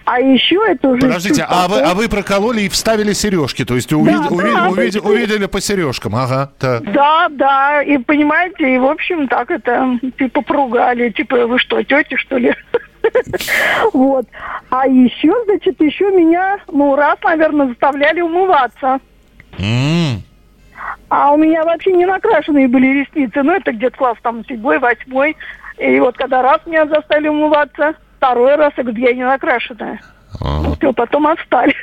А 0.05 0.21
еще 0.21 0.57
это 0.69 0.88
уже... 0.90 1.01
Подождите, 1.01 1.47
а 1.49 1.67
вы, 1.67 1.81
а 1.81 1.95
вы 1.95 2.09
прокололи 2.09 2.62
и 2.62 2.69
вставили 2.69 3.12
сережки, 3.14 3.64
то 3.64 3.75
есть 3.75 3.93
увид, 3.93 4.14
Да, 4.23 4.29
увид- 4.29 4.55
да, 4.55 4.69
увид- 4.69 5.03
да. 5.03 5.09
увидели 5.09 5.47
по 5.47 5.61
сережкам, 5.61 6.14
ага, 6.17 6.51
так. 6.59 6.83
Да, 6.93 7.29
да, 7.31 7.83
и 7.83 7.97
понимаете, 7.99 8.75
и 8.75 8.79
в 8.79 8.85
общем 8.85 9.29
так 9.29 9.51
это, 9.51 9.99
типа, 10.19 10.43
поругали, 10.43 11.09
типа, 11.11 11.47
вы 11.47 11.59
что, 11.59 11.83
тети, 11.83 12.17
что 12.17 12.37
ли? 12.38 12.55
Вот. 13.93 14.27
А 14.71 14.87
еще, 14.87 15.33
значит, 15.45 15.81
еще 15.81 16.11
меня, 16.11 16.59
ну, 16.73 16.97
раз, 16.97 17.19
наверное, 17.23 17.69
заставляли 17.69 18.23
умываться. 18.23 18.99
А 21.09 21.33
у 21.33 21.37
меня 21.37 21.64
вообще 21.64 21.93
не 21.93 22.07
накрашенные 22.07 22.67
были 22.69 23.01
ресницы. 23.01 23.43
Ну, 23.43 23.53
это 23.53 23.73
где-то 23.73 23.97
класс 23.97 24.17
там 24.23 24.45
седьмой, 24.47 24.79
восьмой. 24.79 25.37
И 25.79 26.01
вот 26.01 26.17
когда 26.17 26.43
раз 26.43 26.61
меня 26.67 26.87
заставили 26.87 27.29
умываться, 27.29 27.95
второй 28.25 28.57
раз, 28.57 28.73
я 28.77 28.83
говорю, 28.85 29.03
я 29.03 29.13
не 29.15 29.25
накрашенная. 29.25 30.01
Ага. 30.41 30.75
Все, 30.77 30.93
потом 30.93 31.29
отстали. 31.29 31.75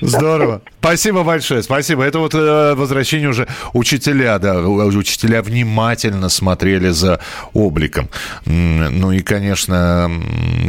Здорово. 0.00 0.62
Спасибо 0.78 1.24
большое, 1.24 1.62
спасибо. 1.64 2.04
Это 2.04 2.20
вот 2.20 2.32
э, 2.34 2.74
возвращение 2.74 3.28
уже 3.28 3.48
учителя, 3.72 4.38
да, 4.38 4.60
учителя 4.60 5.42
внимательно 5.42 6.28
смотрели 6.28 6.90
за 6.90 7.18
обликом. 7.54 8.08
Ну 8.46 9.10
и, 9.10 9.20
конечно, 9.20 10.08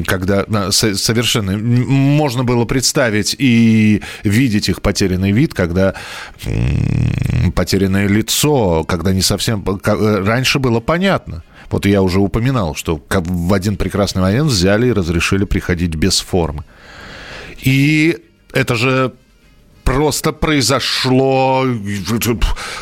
когда 0.07 0.43
э, 0.47 0.71
со- 0.71 0.95
совершенно 0.95 1.55
можно 1.57 2.43
было 2.43 2.65
представить 2.65 3.35
и 3.37 4.01
видеть 4.23 4.69
их 4.69 4.81
потерянный 4.81 5.31
вид, 5.33 5.53
когда 5.53 5.93
потерянное 7.55 8.07
лицо, 8.07 8.83
когда 8.85 9.13
не 9.13 9.21
совсем... 9.21 9.61
ка- 9.63 9.91
э, 9.99 10.23
Раньше 10.25 10.57
было 10.57 10.79
понятно. 10.79 11.43
Вот 11.69 11.85
я 11.85 12.01
уже 12.01 12.19
упоминал, 12.19 12.75
что 12.75 13.01
в 13.09 13.53
один 13.53 13.77
прекрасный 13.77 14.21
момент 14.21 14.49
взяли 14.49 14.87
и 14.87 14.93
разрешили 14.93 15.45
приходить 15.45 15.95
без 15.95 16.19
формы. 16.19 16.63
И 17.61 18.17
это 18.51 18.75
же 18.75 19.13
просто 19.83 20.31
произошло 20.31 21.65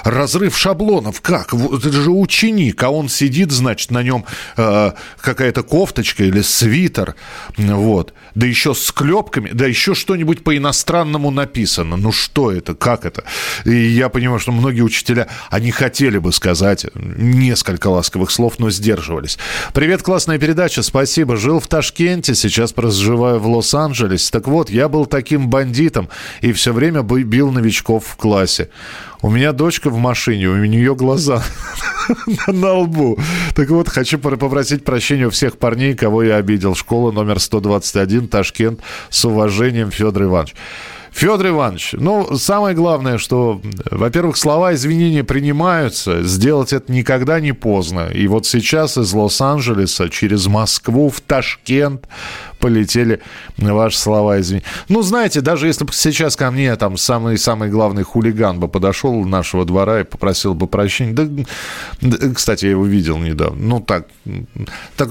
разрыв 0.03 0.57
шаблонов. 0.57 1.21
Как? 1.21 1.53
Это 1.53 1.91
же 1.91 2.11
ученик, 2.11 2.81
а 2.83 2.89
он 2.89 3.09
сидит, 3.09 3.51
значит, 3.51 3.91
на 3.91 4.03
нем 4.03 4.25
э, 4.57 4.91
какая-то 5.19 5.63
кофточка 5.63 6.23
или 6.23 6.41
свитер, 6.41 7.15
вот. 7.57 8.13
Да 8.35 8.45
еще 8.45 8.73
с 8.73 8.91
клепками, 8.91 9.49
да 9.51 9.65
еще 9.65 9.93
что-нибудь 9.93 10.43
по-иностранному 10.43 11.31
написано. 11.31 11.97
Ну 11.97 12.11
что 12.11 12.51
это, 12.51 12.75
как 12.75 13.05
это? 13.05 13.23
И 13.65 13.75
я 13.75 14.09
понимаю, 14.09 14.39
что 14.39 14.51
многие 14.51 14.81
учителя, 14.81 15.27
они 15.49 15.71
хотели 15.71 16.17
бы 16.17 16.31
сказать 16.31 16.85
несколько 16.93 17.87
ласковых 17.87 18.31
слов, 18.31 18.59
но 18.59 18.69
сдерживались. 18.69 19.37
Привет, 19.73 20.01
классная 20.03 20.37
передача, 20.37 20.83
спасибо. 20.83 21.35
Жил 21.37 21.59
в 21.59 21.67
Ташкенте, 21.67 22.35
сейчас 22.35 22.71
проживаю 22.73 23.39
в 23.39 23.47
Лос-Анджелесе. 23.47 24.29
Так 24.31 24.47
вот, 24.47 24.69
я 24.69 24.87
был 24.87 25.05
таким 25.05 25.49
бандитом 25.49 26.09
и 26.41 26.53
все 26.53 26.73
время 26.73 26.90
бы- 26.99 27.23
бил 27.23 27.51
новичков 27.51 28.05
в 28.05 28.15
классе. 28.17 28.69
У 29.21 29.29
меня 29.29 29.51
дочка 29.53 29.89
в 29.89 29.97
машине, 29.97 30.47
у 30.47 30.65
нее 30.65 30.95
глаза 30.95 31.43
на 32.47 32.73
лбу. 32.73 33.17
Так 33.55 33.69
вот, 33.69 33.87
хочу 33.89 34.17
попросить 34.19 34.83
прощения 34.83 35.27
у 35.27 35.29
всех 35.29 35.57
парней, 35.57 35.93
кого 35.95 36.23
я 36.23 36.35
обидел. 36.37 36.75
Школа 36.75 37.11
номер 37.11 37.39
121, 37.39 38.27
Ташкент. 38.27 38.79
С 39.09 39.25
уважением, 39.25 39.91
Федор 39.91 40.23
Иванович. 40.23 40.55
Федор 41.11 41.49
Иванович, 41.49 41.95
ну, 41.97 42.37
самое 42.37 42.73
главное, 42.73 43.17
что, 43.17 43.61
во-первых, 43.91 44.37
слова 44.37 44.73
извинения 44.73 45.23
принимаются, 45.23 46.23
сделать 46.23 46.71
это 46.71 46.91
никогда 46.91 47.39
не 47.39 47.51
поздно. 47.51 48.07
И 48.07 48.27
вот 48.27 48.47
сейчас 48.47 48.97
из 48.97 49.13
Лос-Анджелеса 49.13 50.09
через 50.09 50.47
Москву 50.47 51.09
в 51.09 51.19
Ташкент 51.19 52.07
полетели 52.59 53.21
ваши 53.57 53.97
слова 53.97 54.39
извинения. 54.39 54.65
Ну, 54.87 55.01
знаете, 55.01 55.41
даже 55.41 55.67
если 55.67 55.83
бы 55.83 55.91
сейчас 55.91 56.35
ко 56.37 56.49
мне 56.49 56.73
там 56.77 56.95
самый-самый 56.95 57.69
главный 57.69 58.03
хулиган 58.03 58.59
бы 58.59 58.69
подошел 58.69 59.23
нашего 59.25 59.65
двора 59.65 60.01
и 60.01 60.05
попросил 60.05 60.53
бы 60.53 60.67
прощения, 60.67 61.13
да, 61.13 61.27
да, 62.01 62.33
кстати, 62.33 62.65
я 62.65 62.71
его 62.71 62.85
видел 62.85 63.17
недавно, 63.17 63.61
ну, 63.61 63.79
так, 63.81 64.07
так 64.95 65.09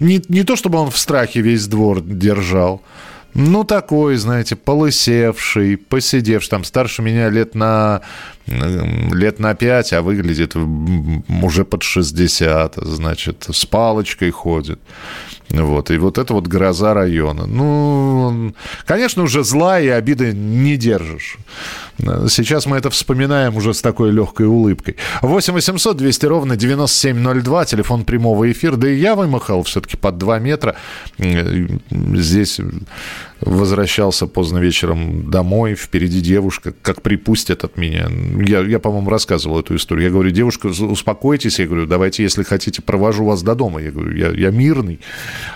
не, 0.00 0.22
не 0.28 0.44
то, 0.44 0.56
чтобы 0.56 0.78
он 0.78 0.90
в 0.90 0.98
страхе 0.98 1.40
весь 1.40 1.66
двор 1.66 2.00
держал, 2.00 2.80
ну, 3.34 3.64
такой, 3.64 4.16
знаете, 4.16 4.56
полысевший, 4.56 5.76
посидевший, 5.76 6.50
там, 6.50 6.64
старше 6.64 7.02
меня 7.02 7.30
лет 7.30 7.54
на, 7.54 8.02
лет 8.46 9.38
на 9.38 9.54
5, 9.54 9.92
а 9.94 10.02
выглядит 10.02 10.54
уже 10.54 11.64
под 11.64 11.82
60, 11.82 12.74
значит, 12.76 13.46
с 13.50 13.64
палочкой 13.64 14.30
ходит. 14.30 14.80
Вот, 15.52 15.90
и 15.90 15.98
вот 15.98 16.16
это 16.16 16.32
вот 16.32 16.46
гроза 16.46 16.94
района. 16.94 17.46
Ну, 17.46 18.54
конечно, 18.86 19.22
уже 19.22 19.44
зла 19.44 19.80
и 19.80 19.88
обиды 19.88 20.32
не 20.32 20.76
держишь. 20.76 21.36
Сейчас 21.98 22.64
мы 22.64 22.78
это 22.78 22.88
вспоминаем 22.88 23.56
уже 23.56 23.74
с 23.74 23.82
такой 23.82 24.10
легкой 24.12 24.46
улыбкой. 24.46 24.96
8 25.20 25.52
800 25.52 25.96
200 25.96 26.26
ровно 26.26 26.56
9702, 26.56 27.66
телефон 27.66 28.04
прямого 28.04 28.50
эфира. 28.50 28.76
Да 28.76 28.88
и 28.88 28.96
я 28.96 29.14
вымахал 29.14 29.62
все-таки 29.64 29.98
под 29.98 30.16
2 30.16 30.38
метра. 30.38 30.74
Здесь 31.18 32.60
возвращался 33.40 34.26
поздно 34.26 34.58
вечером 34.58 35.30
домой, 35.30 35.74
впереди 35.74 36.20
девушка, 36.20 36.72
как 36.80 37.02
припустят 37.02 37.64
от 37.64 37.76
меня. 37.76 38.08
Я, 38.46 38.60
я 38.60 38.78
по-моему, 38.78 39.10
рассказывал 39.10 39.60
эту 39.60 39.76
историю. 39.76 40.06
Я 40.06 40.12
говорю, 40.12 40.30
девушка, 40.30 40.68
успокойтесь. 40.68 41.58
Я 41.58 41.66
говорю, 41.66 41.86
давайте, 41.86 42.22
если 42.22 42.42
хотите, 42.42 42.82
провожу 42.82 43.24
вас 43.24 43.42
до 43.42 43.54
дома. 43.54 43.82
Я 43.82 43.90
говорю, 43.90 44.16
я, 44.16 44.30
я 44.30 44.50
мирный. 44.50 45.00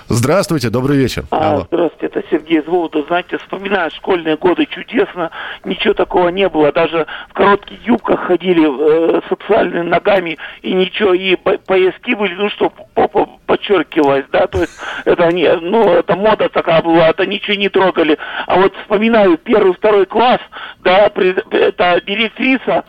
Здравствуйте, 0.08 0.70
добрый 0.70 0.96
вечер. 0.96 1.24
А, 1.30 1.52
Алло. 1.52 1.66
здравствуйте. 1.70 2.06
Это 2.06 2.22
Сергей 2.30 2.62
Зволода. 2.62 3.02
Знаете, 3.08 3.38
вспоминаю 3.38 3.90
школьные 3.90 4.36
годы 4.36 4.66
чудесно, 4.66 5.30
ничего 5.64 5.94
такого 5.94 6.28
не 6.28 6.48
было. 6.48 6.72
Даже 6.72 7.06
в 7.28 7.32
коротких 7.32 7.86
юбках 7.86 8.26
ходили 8.26 8.66
э, 8.66 9.20
сексуальными 9.28 9.88
ногами 9.88 10.38
и 10.62 10.72
ничего, 10.72 11.14
и 11.14 11.36
пояски 11.36 12.14
были, 12.14 12.34
ну 12.34 12.48
что, 12.50 12.70
попа 12.94 13.28
подчеркивалась, 13.46 14.24
да, 14.32 14.46
то 14.46 14.60
есть 14.60 14.72
это 15.04 15.24
они, 15.24 15.48
ну, 15.60 15.92
это 15.92 16.16
мода 16.16 16.48
такая 16.48 16.82
была, 16.82 17.08
это 17.08 17.26
ничего 17.26 17.56
не 17.56 17.68
трогали. 17.68 18.18
А 18.46 18.56
вот 18.56 18.74
вспоминаю 18.82 19.38
первый, 19.38 19.74
второй 19.74 20.06
класс, 20.06 20.40
да, 20.80 21.06
это 21.06 22.00
директриса, 22.06 22.84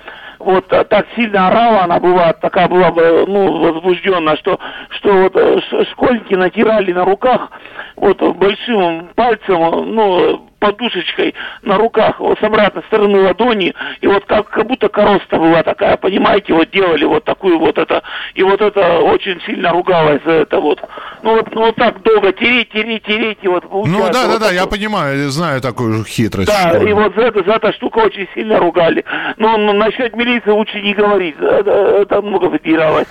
вот 0.47 0.67
так 0.67 1.05
сильно 1.15 1.47
орала 1.47 1.83
она 1.83 1.99
была, 1.99 2.33
такая 2.33 2.67
была, 2.67 2.89
ну, 2.91 3.59
возбужденная, 3.59 4.37
что, 4.37 4.59
что 4.91 5.11
вот 5.13 5.35
э, 5.35 5.59
школьники 5.91 6.35
натирали 6.35 6.93
на 6.93 7.03
руках 7.03 7.51
вот 7.97 8.21
большим 8.37 9.09
пальцем, 9.15 9.93
ну, 9.93 10.49
подушечкой 10.59 11.35
на 11.61 11.77
руках 11.77 12.19
вот 12.19 12.39
с 12.39 12.43
обратной 12.43 12.83
стороны 12.83 13.21
ладони, 13.21 13.73
и 14.01 14.07
вот 14.07 14.25
как, 14.25 14.49
как 14.49 14.67
будто 14.67 14.89
короста 14.89 15.37
была 15.37 15.63
такая, 15.63 15.97
понимаете, 15.97 16.53
вот 16.53 16.69
делали 16.71 17.05
вот 17.05 17.23
такую 17.23 17.59
вот 17.59 17.77
это, 17.77 18.03
и 18.33 18.43
вот 18.43 18.61
это 18.61 18.99
очень 18.99 19.39
сильно 19.45 19.71
ругалась 19.71 20.21
за 20.25 20.31
это 20.31 20.59
вот. 20.59 20.81
Ну 21.23 21.35
вот, 21.35 21.53
ну 21.53 21.61
вот 21.61 21.75
так 21.75 22.01
долго 22.01 22.31
тереть, 22.33 22.69
тереть, 22.69 23.03
тереть, 23.03 23.39
и 23.41 23.47
вот 23.47 23.63
Ну 23.71 23.99
да, 24.07 24.11
да, 24.11 24.27
вот 24.27 24.39
да, 24.39 24.51
я 24.51 24.65
понимаю, 24.65 25.29
знаю 25.29 25.61
такую 25.61 26.03
хитрость. 26.03 26.47
Да, 26.47 26.77
и 26.77 26.93
вот 26.93 27.15
за 27.15 27.21
это, 27.21 27.43
за 27.43 27.53
эту 27.53 27.73
штуку 27.73 28.01
очень 28.01 28.27
сильно 28.33 28.59
ругали. 28.59 29.03
Но, 29.37 29.57
но 29.57 29.73
насчет 29.73 30.15
милиции 30.15 30.49
лучше 30.49 30.81
не 30.81 30.93
говорить, 30.93 31.35
это, 31.39 31.71
это 31.71 32.21
много 32.21 32.45
выдиралось 32.45 33.07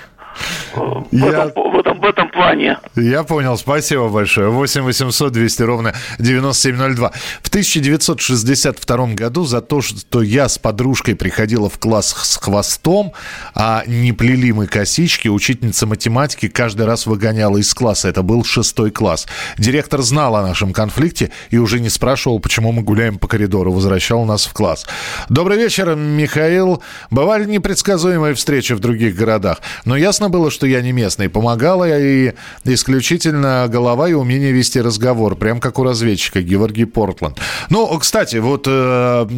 в, 0.74 1.07
я... 1.12 1.29
этом, 1.29 1.72
в, 1.72 1.79
этом, 1.79 2.00
в 2.00 2.05
этом 2.05 2.31
плане. 2.31 2.79
Я 2.94 3.22
понял, 3.22 3.57
спасибо 3.57 4.09
большое. 4.09 4.48
8 4.48 4.83
800 4.83 5.33
200 5.33 5.62
ровно 5.62 5.94
9702. 6.18 7.12
В 7.42 7.48
1962 7.48 9.07
году 9.14 9.44
за 9.44 9.61
то, 9.61 9.81
что 9.81 10.22
я 10.22 10.48
с 10.48 10.59
подружкой 10.59 11.16
приходила 11.16 11.68
в 11.68 11.79
класс 11.79 12.14
с 12.22 12.37
хвостом, 12.37 13.12
а 13.55 13.83
не 13.87 14.12
плели 14.12 14.52
мы 14.52 14.66
косички, 14.66 15.29
учительница 15.29 15.87
математики 15.87 16.48
каждый 16.48 16.87
раз 16.87 17.07
выгоняла 17.07 17.59
из 17.59 17.72
класса. 17.74 18.09
Это 18.09 18.22
был 18.22 18.44
шестой 18.44 18.90
класс. 18.90 19.26
Директор 19.59 20.02
знал 20.02 20.37
о 20.37 20.42
нашем 20.42 20.72
конфликте 20.72 21.31
и 21.50 21.59
уже 21.59 21.81
не 21.81 21.90
спрашивал, 21.90 22.40
почему 22.40 22.72
мы 22.72 22.83
гуляем 22.83 23.18
по 23.18 23.29
коридору, 23.29 23.72
возвращал 23.72 24.24
нас 24.24 24.46
в 24.46 24.52
класс. 24.52 24.87
Добрый 25.29 25.59
вечер, 25.59 25.94
Михаил. 25.94 26.83
Бывали 27.11 27.44
непредсказуемые 27.44 28.35
встречи 28.35 28.72
в 28.72 28.81
других 28.81 29.16
городах, 29.16 29.61
но 29.85 29.96
ясно 29.96 30.29
было, 30.29 30.50
что 30.57 30.66
я 30.66 30.81
не 30.81 30.92
местный. 30.92 31.29
Помогала 31.29 31.85
и 31.87 32.33
исключительно 32.64 33.66
голова 33.69 34.09
и 34.09 34.14
умение 34.14 34.53
вести 34.53 34.81
разговор, 34.81 35.37
прям 35.37 35.61
как 35.61 35.79
у 35.79 35.85
разведчика 35.85 36.40
Георгий 36.40 36.87
Портланд. 36.87 37.38
Ну, 37.69 37.87
кстати, 37.99 38.37
вот 38.37 38.64
э, 38.66 39.29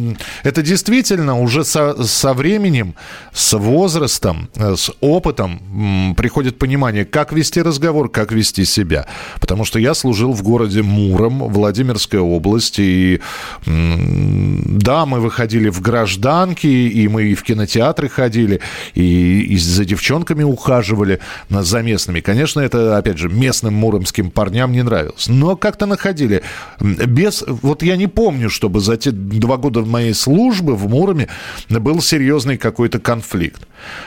это 0.43 0.61
действительно 0.61 1.37
уже 1.39 1.65
со, 1.65 2.01
со 2.03 2.33
временем, 2.33 2.95
с 3.33 3.57
возрастом, 3.57 4.49
э, 4.55 4.75
с 4.77 4.91
опытом 5.01 6.15
приходит 6.15 6.57
понимание, 6.57 7.03
как 7.03 7.33
вести 7.33 7.61
разговор, 7.61 8.09
как 8.09 8.31
вести 8.31 8.63
себя. 8.63 9.05
Потому 9.41 9.65
что 9.65 9.77
я 9.77 9.93
служил 9.93 10.31
в 10.31 10.41
городе 10.41 10.81
Муром, 10.81 11.39
Владимирской 11.39 12.19
области, 12.19 12.81
и 12.81 13.21
да, 13.65 15.05
мы 15.05 15.19
выходили 15.19 15.69
в 15.69 15.81
гражданки, 15.81 16.67
и 16.67 17.07
мы 17.09 17.23
и 17.23 17.35
в 17.35 17.43
кинотеатры 17.43 18.07
ходили, 18.07 18.61
и, 18.93 19.41
и 19.41 19.57
за 19.57 19.83
девчонками 19.83 20.43
ухаживали, 20.43 21.08
ухаживали 21.09 21.19
за 21.49 21.81
местными. 21.81 22.19
Конечно, 22.19 22.61
это, 22.61 22.97
опять 22.97 23.17
же, 23.17 23.29
местным 23.29 23.73
муромским 23.73 24.31
парням 24.31 24.71
не 24.71 24.83
нравилось. 24.83 25.27
Но 25.27 25.55
как-то 25.55 25.85
находили. 25.85 26.41
Без... 26.79 27.43
Вот 27.47 27.83
я 27.83 27.97
не 27.97 28.07
помню, 28.07 28.49
чтобы 28.49 28.79
за 28.79 28.97
те 28.97 29.11
два 29.11 29.57
года 29.57 29.81
моей 29.81 30.13
службы 30.13 30.75
в 30.75 30.89
Муроме 30.89 31.27
был 31.69 32.01
серьезный 32.01 32.57
какой-то 32.57 32.99
конфликт. 32.99 33.61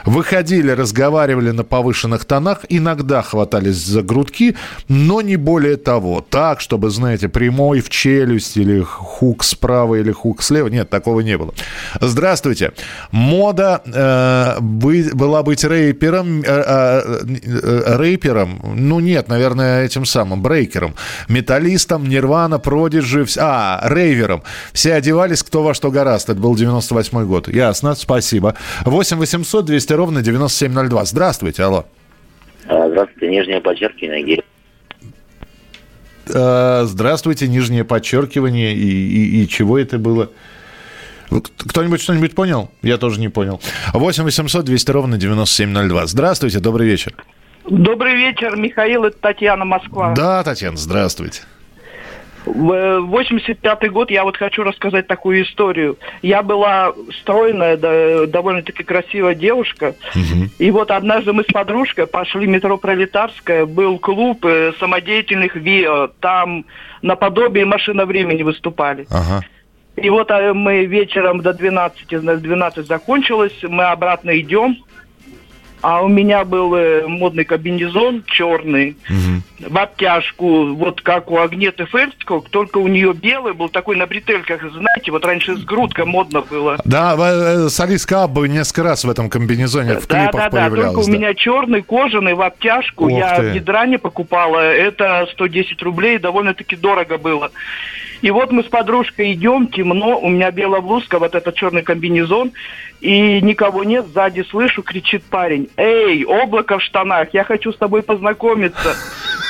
Выходили, 0.04 0.70
разговаривали 0.70 1.50
на 1.50 1.64
повышенных 1.64 2.24
тонах, 2.24 2.60
иногда 2.68 3.22
хватались 3.22 3.76
за 3.76 4.02
грудки, 4.02 4.56
но 4.88 5.22
не 5.22 5.36
более 5.36 5.76
того. 5.76 6.24
Так, 6.28 6.60
чтобы, 6.60 6.90
знаете, 6.90 7.28
прямой 7.28 7.80
в 7.80 7.88
челюсть 7.88 8.56
или 8.56 8.82
хук 8.82 9.44
справа 9.44 9.96
или 9.96 10.12
хук 10.12 10.42
слева. 10.42 10.68
Нет, 10.68 10.90
такого 10.90 11.20
не 11.20 11.38
было. 11.38 11.54
Здравствуйте. 12.00 12.72
Мода 13.12 13.82
э, 13.86 14.60
бы, 14.60 15.10
была 15.14 15.42
быть 15.42 15.64
рэпером, 15.64 16.42
э, 16.42 16.91
э, 17.00 17.24
э, 17.24 17.96
рэпером, 17.96 18.60
ну 18.76 19.00
нет, 19.00 19.28
наверное, 19.28 19.84
этим 19.84 20.04
самым, 20.04 20.42
брейкером, 20.42 20.94
металлистом, 21.28 22.08
Нирвана, 22.08 22.58
Продиджи, 22.58 23.26
а, 23.38 23.80
рейвером. 23.84 24.42
Все 24.72 24.94
одевались 24.94 25.42
кто 25.42 25.62
во 25.62 25.74
что 25.74 25.90
гораст. 25.90 26.28
Это 26.28 26.40
был 26.40 26.54
98 26.54 27.24
год. 27.26 27.48
Ясно, 27.48 27.94
спасибо. 27.94 28.54
8 28.84 29.16
800 29.18 29.64
200 29.64 29.92
ровно 29.92 30.22
9702. 30.22 31.04
Здравствуйте, 31.04 31.62
алло. 31.62 31.86
А, 32.66 32.88
здравствуйте, 32.88 33.28
Нижнее 33.28 33.60
подчеркивание, 33.60 34.22
Гель. 34.22 34.44
А, 36.34 36.84
здравствуйте, 36.84 37.48
нижнее 37.48 37.84
подчеркивание. 37.84 38.74
И, 38.74 38.86
и, 38.86 39.42
и 39.42 39.48
чего 39.48 39.78
это 39.78 39.98
было? 39.98 40.30
Кто-нибудь 41.40 42.02
что-нибудь 42.02 42.34
понял? 42.34 42.70
Я 42.82 42.98
тоже 42.98 43.20
не 43.20 43.28
понял. 43.28 43.60
8 43.92 44.24
800 44.24 44.64
200 44.64 44.90
ровно 44.90 45.16
9702. 45.18 46.06
Здравствуйте, 46.06 46.58
добрый 46.60 46.86
вечер. 46.86 47.14
Добрый 47.68 48.16
вечер, 48.16 48.56
Михаил, 48.56 49.04
это 49.04 49.16
Татьяна, 49.18 49.64
Москва. 49.64 50.14
Да, 50.14 50.42
Татьяна, 50.42 50.76
здравствуйте. 50.76 51.42
В 52.44 53.00
85 53.02 53.90
год 53.92 54.10
я 54.10 54.24
вот 54.24 54.36
хочу 54.36 54.64
рассказать 54.64 55.06
такую 55.06 55.44
историю. 55.44 55.96
Я 56.22 56.42
была 56.42 56.92
стройная, 57.20 57.76
да, 57.76 58.26
довольно-таки 58.26 58.82
красивая 58.82 59.34
девушка. 59.34 59.94
Угу. 60.14 60.50
И 60.58 60.70
вот 60.72 60.90
однажды 60.90 61.32
мы 61.32 61.44
с 61.44 61.52
подружкой 61.52 62.08
пошли 62.08 62.46
в 62.46 62.48
метро 62.48 62.78
Пролетарская. 62.78 63.64
Был 63.64 63.98
клуб 63.98 64.44
э, 64.44 64.72
самодеятельных 64.80 65.54
ВИО. 65.54 66.08
Там 66.18 66.64
наподобие 67.00 67.64
машина 67.64 68.06
времени 68.06 68.42
выступали. 68.42 69.06
Ага. 69.08 69.44
И 69.96 70.08
вот 70.10 70.30
а, 70.30 70.54
мы 70.54 70.86
вечером 70.86 71.42
до 71.42 71.52
12, 71.52 72.08
12 72.08 72.86
закончилось, 72.86 73.56
мы 73.62 73.84
обратно 73.84 74.38
идем, 74.38 74.76
а 75.82 76.00
у 76.00 76.08
меня 76.08 76.44
был 76.44 76.74
э, 76.76 77.06
модный 77.08 77.44
комбинезон 77.44 78.22
черный, 78.26 78.96
угу. 79.10 79.68
в 79.68 79.76
обтяжку, 79.76 80.74
вот 80.74 81.00
как 81.00 81.30
у 81.30 81.38
Агнеты 81.38 81.86
Фельдского, 81.86 82.40
только 82.40 82.78
у 82.78 82.86
нее 82.86 83.12
белый 83.12 83.52
был 83.52 83.68
такой 83.68 83.96
на 83.96 84.06
бретельках, 84.06 84.60
знаете, 84.72 85.10
вот 85.10 85.26
раньше 85.26 85.56
с 85.56 85.64
грудкой 85.64 86.04
модно 86.04 86.42
было. 86.42 86.78
Да, 86.84 87.16
э, 87.18 87.68
Салиска 87.68 88.28
бы 88.28 88.48
несколько 88.48 88.84
раз 88.84 89.04
в 89.04 89.10
этом 89.10 89.28
комбинезоне 89.28 89.96
в 89.96 90.06
клипах 90.06 90.32
да, 90.32 90.50
да, 90.50 90.70
да, 90.70 90.76
только 90.76 91.00
у 91.00 91.08
меня 91.08 91.34
черный, 91.34 91.82
кожаный, 91.82 92.34
в 92.34 92.42
обтяжку, 92.42 93.06
Ох 93.06 93.18
я 93.18 93.34
ты. 93.34 93.50
в 93.50 93.54
Гидране 93.54 93.98
покупала, 93.98 94.60
это 94.60 95.26
110 95.32 95.82
рублей, 95.82 96.18
довольно-таки 96.18 96.76
дорого 96.76 97.18
было. 97.18 97.50
И 98.22 98.30
вот 98.30 98.52
мы 98.52 98.62
с 98.62 98.66
подружкой 98.66 99.32
идем, 99.32 99.66
темно, 99.66 100.18
у 100.18 100.28
меня 100.28 100.50
белая 100.52 100.80
блузка, 100.80 101.18
вот 101.18 101.34
этот 101.34 101.56
черный 101.56 101.82
комбинезон, 101.82 102.52
и 103.00 103.40
никого 103.42 103.82
нет, 103.82 104.06
сзади 104.06 104.46
слышу, 104.48 104.82
кричит 104.82 105.24
парень, 105.24 105.68
«Эй, 105.76 106.24
облако 106.24 106.78
в 106.78 106.82
штанах, 106.82 107.28
я 107.32 107.44
хочу 107.44 107.72
с 107.72 107.76
тобой 107.76 108.02
познакомиться». 108.02 108.96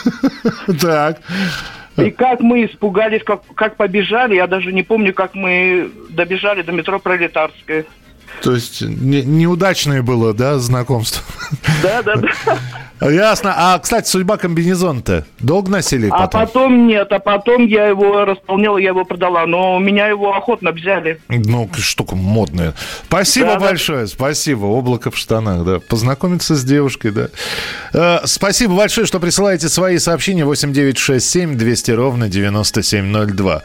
Так. 0.81 1.21
И 1.97 2.11
как 2.11 2.41
мы 2.41 2.65
испугались, 2.65 3.23
как, 3.23 3.43
как 3.55 3.77
побежали, 3.77 4.35
я 4.35 4.47
даже 4.47 4.73
не 4.73 4.83
помню, 4.83 5.13
как 5.13 5.35
мы 5.35 5.91
добежали 6.09 6.63
до 6.63 6.73
метро 6.73 6.99
Пролетарская. 6.99 7.85
То 8.41 8.55
есть 8.55 8.83
не, 8.83 9.23
неудачное 9.23 10.03
было, 10.03 10.33
да, 10.35 10.59
знакомство? 10.59 11.23
Да, 11.83 12.03
да, 12.03 12.17
да. 12.17 12.31
Ясно. 13.11 13.55
А, 13.57 13.79
кстати, 13.79 14.09
судьба 14.09 14.37
комбинезона-то 14.37 15.27
долго 15.41 15.71
носили 15.71 16.09
потом? 16.09 16.41
А 16.41 16.47
потом 16.47 16.87
нет, 16.87 17.11
а 17.11 17.19
потом 17.19 17.67
я 17.67 17.87
его 17.87 18.25
располняла, 18.25 18.79
я 18.79 18.91
его 18.91 19.05
продала, 19.05 19.47
но 19.47 19.77
у 19.77 19.79
меня 19.81 20.07
его 20.07 20.37
охотно 20.37 20.71
взяли. 20.71 21.21
Ну, 21.29 21.69
штука 21.77 22.15
модная. 22.15 22.75
Спасибо 23.07 23.55
да, 23.55 23.59
большое, 23.59 24.03
да. 24.03 24.07
спасибо. 24.07 24.67
Облако 24.67 25.11
в 25.11 25.17
штанах, 25.17 25.65
да. 25.65 25.81
Познакомиться 25.81 26.55
с 26.55 26.65
девушкой, 26.65 27.11
да. 27.11 27.29
Э, 27.93 28.21
спасибо 28.25 28.77
большое, 28.77 29.07
что 29.07 29.19
присылаете 29.19 29.69
свои 29.69 29.99
сообщения 29.99 30.45
8967 30.45 31.57
200 31.57 31.91
ровно 31.93 32.29
9702. 32.29 33.63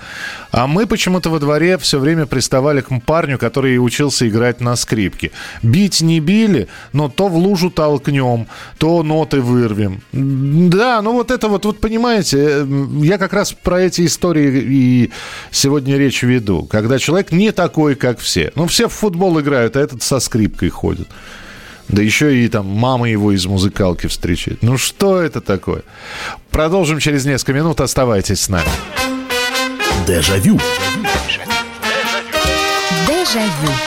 А 0.52 0.68
мы 0.68 0.88
почему-то 0.88 1.30
во 1.30 1.40
дворе 1.40 1.78
все 1.78 2.00
время 2.00 2.26
приставали 2.26 2.82
к 2.82 2.90
парню, 3.06 3.38
который 3.38 3.78
учился 3.78 4.28
играть 4.28 4.57
на 4.62 4.76
скрипке. 4.76 5.32
Бить 5.64 6.02
не 6.02 6.20
били, 6.20 6.68
но 6.94 7.10
то 7.10 7.28
в 7.28 7.36
лужу 7.36 7.70
толкнем, 7.70 8.48
то 8.78 9.04
ноты 9.04 9.42
вырвем. 9.42 10.02
Да, 10.12 11.02
ну 11.02 11.14
вот 11.14 11.32
это 11.32 11.48
вот, 11.48 11.66
вот 11.66 11.80
понимаете, 11.80 12.38
э, 12.40 12.68
я 13.02 13.18
как 13.18 13.34
раз 13.34 13.54
про 13.54 13.82
эти 13.82 14.06
истории 14.06 14.64
и 14.64 15.12
сегодня 15.52 15.98
речь 15.98 16.24
веду. 16.24 16.64
Когда 16.64 17.00
человек 17.00 17.32
не 17.32 17.52
такой, 17.52 17.96
как 17.96 18.20
все. 18.20 18.52
Ну, 18.56 18.68
все 18.68 18.88
в 18.88 18.94
футбол 18.94 19.40
играют, 19.40 19.76
а 19.76 19.80
этот 19.80 20.04
со 20.04 20.20
скрипкой 20.20 20.70
ходит. 20.70 21.08
Да 21.90 22.02
еще 22.02 22.36
и 22.38 22.48
там 22.50 22.68
мама 22.68 23.10
его 23.10 23.32
из 23.32 23.46
музыкалки 23.46 24.08
встречает. 24.08 24.62
Ну 24.62 24.78
что 24.78 25.22
это 25.22 25.40
такое? 25.40 25.84
Продолжим 26.52 27.00
через 27.00 27.26
несколько 27.26 27.54
минут. 27.54 27.80
Оставайтесь 27.80 28.42
с 28.42 28.50
нами. 28.50 28.68
Дежавю. 30.06 30.60
Дежавю. 33.08 33.72
А 33.72 33.87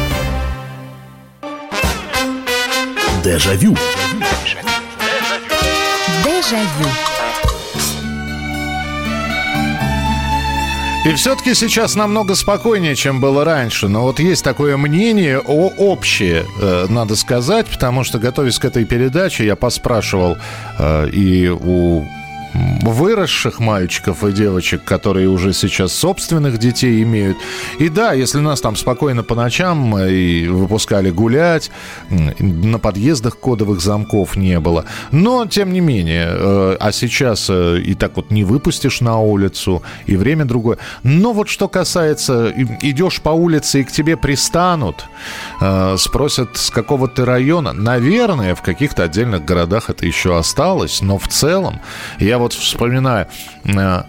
Дежавю. 3.23 3.77
Дежавю. 6.23 6.89
И 11.05 11.13
все-таки 11.13 11.53
сейчас 11.53 11.95
намного 11.95 12.33
спокойнее, 12.33 12.95
чем 12.95 13.21
было 13.21 13.45
раньше. 13.45 13.87
Но 13.87 14.01
вот 14.03 14.19
есть 14.19 14.43
такое 14.43 14.75
мнение 14.77 15.39
о 15.39 15.69
общее, 15.77 16.45
э, 16.59 16.85
надо 16.89 17.15
сказать, 17.15 17.67
потому 17.67 18.03
что, 18.03 18.17
готовясь 18.17 18.57
к 18.57 18.65
этой 18.65 18.85
передаче, 18.85 19.45
я 19.45 19.55
поспрашивал 19.55 20.37
э, 20.79 21.09
и 21.09 21.47
у 21.47 22.05
выросших 22.53 23.59
мальчиков 23.59 24.23
и 24.23 24.31
девочек, 24.31 24.83
которые 24.83 25.29
уже 25.29 25.53
сейчас 25.53 25.93
собственных 25.93 26.57
детей 26.57 27.01
имеют. 27.03 27.37
И 27.79 27.89
да, 27.89 28.13
если 28.13 28.39
нас 28.39 28.61
там 28.61 28.75
спокойно 28.75 29.23
по 29.23 29.35
ночам 29.35 29.97
и 29.97 30.47
выпускали 30.47 31.09
гулять, 31.09 31.71
на 32.09 32.79
подъездах 32.79 33.37
кодовых 33.37 33.81
замков 33.81 34.35
не 34.35 34.59
было. 34.59 34.85
Но, 35.11 35.45
тем 35.45 35.71
не 35.73 35.79
менее, 35.79 36.27
э, 36.31 36.77
а 36.79 36.91
сейчас 36.91 37.47
э, 37.49 37.79
и 37.79 37.93
так 37.93 38.15
вот 38.15 38.31
не 38.31 38.43
выпустишь 38.43 39.01
на 39.01 39.19
улицу, 39.19 39.83
и 40.05 40.15
время 40.15 40.45
другое. 40.45 40.77
Но 41.03 41.33
вот 41.33 41.49
что 41.49 41.67
касается, 41.67 42.53
идешь 42.81 43.21
по 43.21 43.29
улице 43.29 43.81
и 43.81 43.83
к 43.83 43.91
тебе 43.91 44.17
пристанут, 44.17 45.05
э, 45.61 45.95
спросят, 45.97 46.57
с 46.57 46.69
какого 46.69 47.07
ты 47.07 47.25
района, 47.25 47.73
наверное, 47.73 48.55
в 48.55 48.61
каких-то 48.61 49.03
отдельных 49.03 49.45
городах 49.45 49.89
это 49.89 50.05
еще 50.05 50.37
осталось, 50.37 51.01
но 51.01 51.17
в 51.17 51.27
целом 51.27 51.79
я 52.19 52.40
вот 52.41 52.53
вспоминаю, 52.53 53.27
э, 53.63 54.03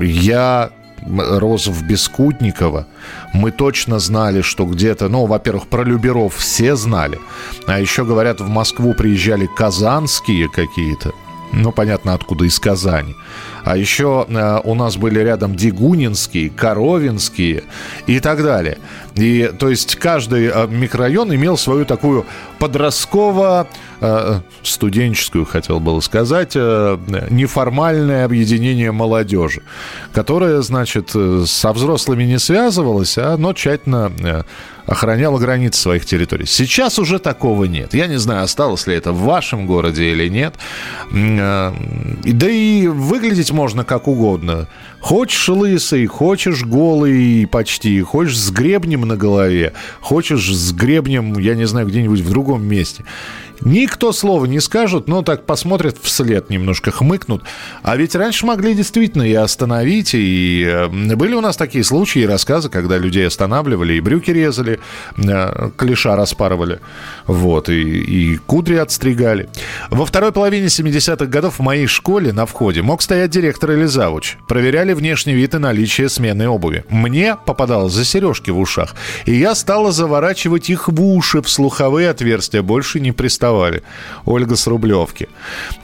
я 0.00 0.70
рос 1.06 1.66
в 1.66 1.86
Бескутниково, 1.86 2.86
мы 3.34 3.50
точно 3.50 3.98
знали, 3.98 4.40
что 4.42 4.64
где-то, 4.64 5.08
ну, 5.08 5.26
во-первых, 5.26 5.66
про 5.68 5.84
Люберов 5.84 6.34
все 6.36 6.76
знали, 6.76 7.18
а 7.66 7.78
еще, 7.78 8.04
говорят, 8.04 8.40
в 8.40 8.48
Москву 8.48 8.94
приезжали 8.94 9.46
казанские 9.46 10.48
какие-то, 10.48 11.12
ну, 11.52 11.72
понятно, 11.72 12.14
откуда 12.14 12.44
из 12.44 12.58
Казани. 12.58 13.14
А 13.64 13.76
еще 13.76 14.26
э, 14.28 14.60
у 14.64 14.74
нас 14.74 14.96
были 14.96 15.20
рядом 15.20 15.56
Дегунинские, 15.56 16.50
Коровинские 16.50 17.64
и 18.06 18.20
так 18.20 18.42
далее. 18.42 18.78
И, 19.14 19.50
то 19.58 19.70
есть, 19.70 19.96
каждый 19.96 20.50
э, 20.52 20.66
микрорайон 20.68 21.34
имел 21.34 21.56
свою 21.56 21.84
такую 21.84 22.26
подростково 22.58 23.68
э, 24.00 24.40
студенческую, 24.62 25.44
хотел 25.44 25.80
было 25.80 26.00
сказать, 26.00 26.52
э, 26.56 26.98
неформальное 27.30 28.24
объединение 28.24 28.92
молодежи, 28.92 29.62
которое, 30.12 30.62
значит, 30.62 31.12
э, 31.14 31.44
со 31.46 31.72
взрослыми 31.72 32.24
не 32.24 32.38
связывалось, 32.38 33.16
а 33.18 33.34
оно 33.34 33.52
тщательно 33.52 34.12
э, 34.18 34.42
охраняло 34.86 35.38
границы 35.38 35.80
своих 35.80 36.04
территорий. 36.04 36.46
Сейчас 36.46 36.98
уже 36.98 37.18
такого 37.18 37.64
нет. 37.64 37.94
Я 37.94 38.06
не 38.06 38.18
знаю, 38.18 38.44
осталось 38.44 38.86
ли 38.86 38.94
это 38.94 39.12
в 39.12 39.20
вашем 39.20 39.66
городе 39.66 40.10
или 40.10 40.28
нет. 40.28 40.54
Э, 41.12 41.72
да 42.24 42.50
и 42.50 42.86
выглядеть 42.88 43.50
можно 43.54 43.84
как 43.84 44.08
угодно. 44.08 44.68
Хочешь 45.00 45.48
лысый, 45.48 46.06
хочешь 46.06 46.64
голый 46.64 47.46
почти, 47.46 48.02
хочешь 48.02 48.38
с 48.38 48.50
гребнем 48.50 49.02
на 49.02 49.16
голове, 49.16 49.72
хочешь 50.00 50.54
с 50.54 50.72
гребнем, 50.72 51.38
я 51.38 51.54
не 51.54 51.66
знаю, 51.66 51.86
где-нибудь 51.86 52.20
в 52.20 52.28
другом 52.28 52.64
месте. 52.64 53.04
Никто 53.64 54.12
слова 54.12 54.44
не 54.44 54.60
скажет, 54.60 55.08
но 55.08 55.22
так 55.22 55.46
посмотрят 55.46 55.96
вслед, 56.02 56.50
немножко 56.50 56.90
хмыкнут. 56.90 57.42
А 57.82 57.96
ведь 57.96 58.14
раньше 58.14 58.44
могли 58.44 58.74
действительно 58.74 59.22
и 59.22 59.32
остановить, 59.32 60.14
и 60.14 60.64
э, 60.66 60.88
были 60.88 61.34
у 61.34 61.40
нас 61.40 61.56
такие 61.56 61.82
случаи 61.82 62.22
и 62.22 62.26
рассказы, 62.26 62.68
когда 62.68 62.98
людей 62.98 63.26
останавливали, 63.26 63.94
и 63.94 64.00
брюки 64.00 64.30
резали, 64.30 64.80
э, 65.16 65.70
клиша 65.78 66.14
распарывали, 66.14 66.80
вот, 67.26 67.70
и, 67.70 67.80
и 67.80 68.36
кудри 68.36 68.76
отстригали. 68.76 69.48
Во 69.88 70.04
второй 70.04 70.32
половине 70.32 70.66
70-х 70.66 71.24
годов 71.26 71.58
в 71.58 71.62
моей 71.62 71.86
школе 71.86 72.34
на 72.34 72.44
входе 72.44 72.82
мог 72.82 73.00
стоять 73.00 73.30
директор 73.30 73.70
или 73.70 73.86
завуч. 73.86 74.36
Проверяли 74.46 74.92
внешний 74.92 75.32
вид 75.32 75.54
и 75.54 75.58
наличие 75.58 76.10
смены 76.10 76.48
обуви. 76.48 76.84
Мне 76.90 77.36
попадалось 77.46 77.94
за 77.94 78.04
сережки 78.04 78.50
в 78.50 78.58
ушах, 78.58 78.94
и 79.24 79.34
я 79.34 79.54
стала 79.54 79.90
заворачивать 79.90 80.68
их 80.68 80.88
в 80.88 81.02
уши, 81.02 81.40
в 81.40 81.48
слуховые 81.48 82.10
отверстия, 82.10 82.62
больше 82.62 83.00
не 83.00 83.12
приставала 83.12 83.53
приставали. 83.54 83.82
Ольга 84.24 84.56
с 84.56 84.66
Рублевки. 84.66 85.28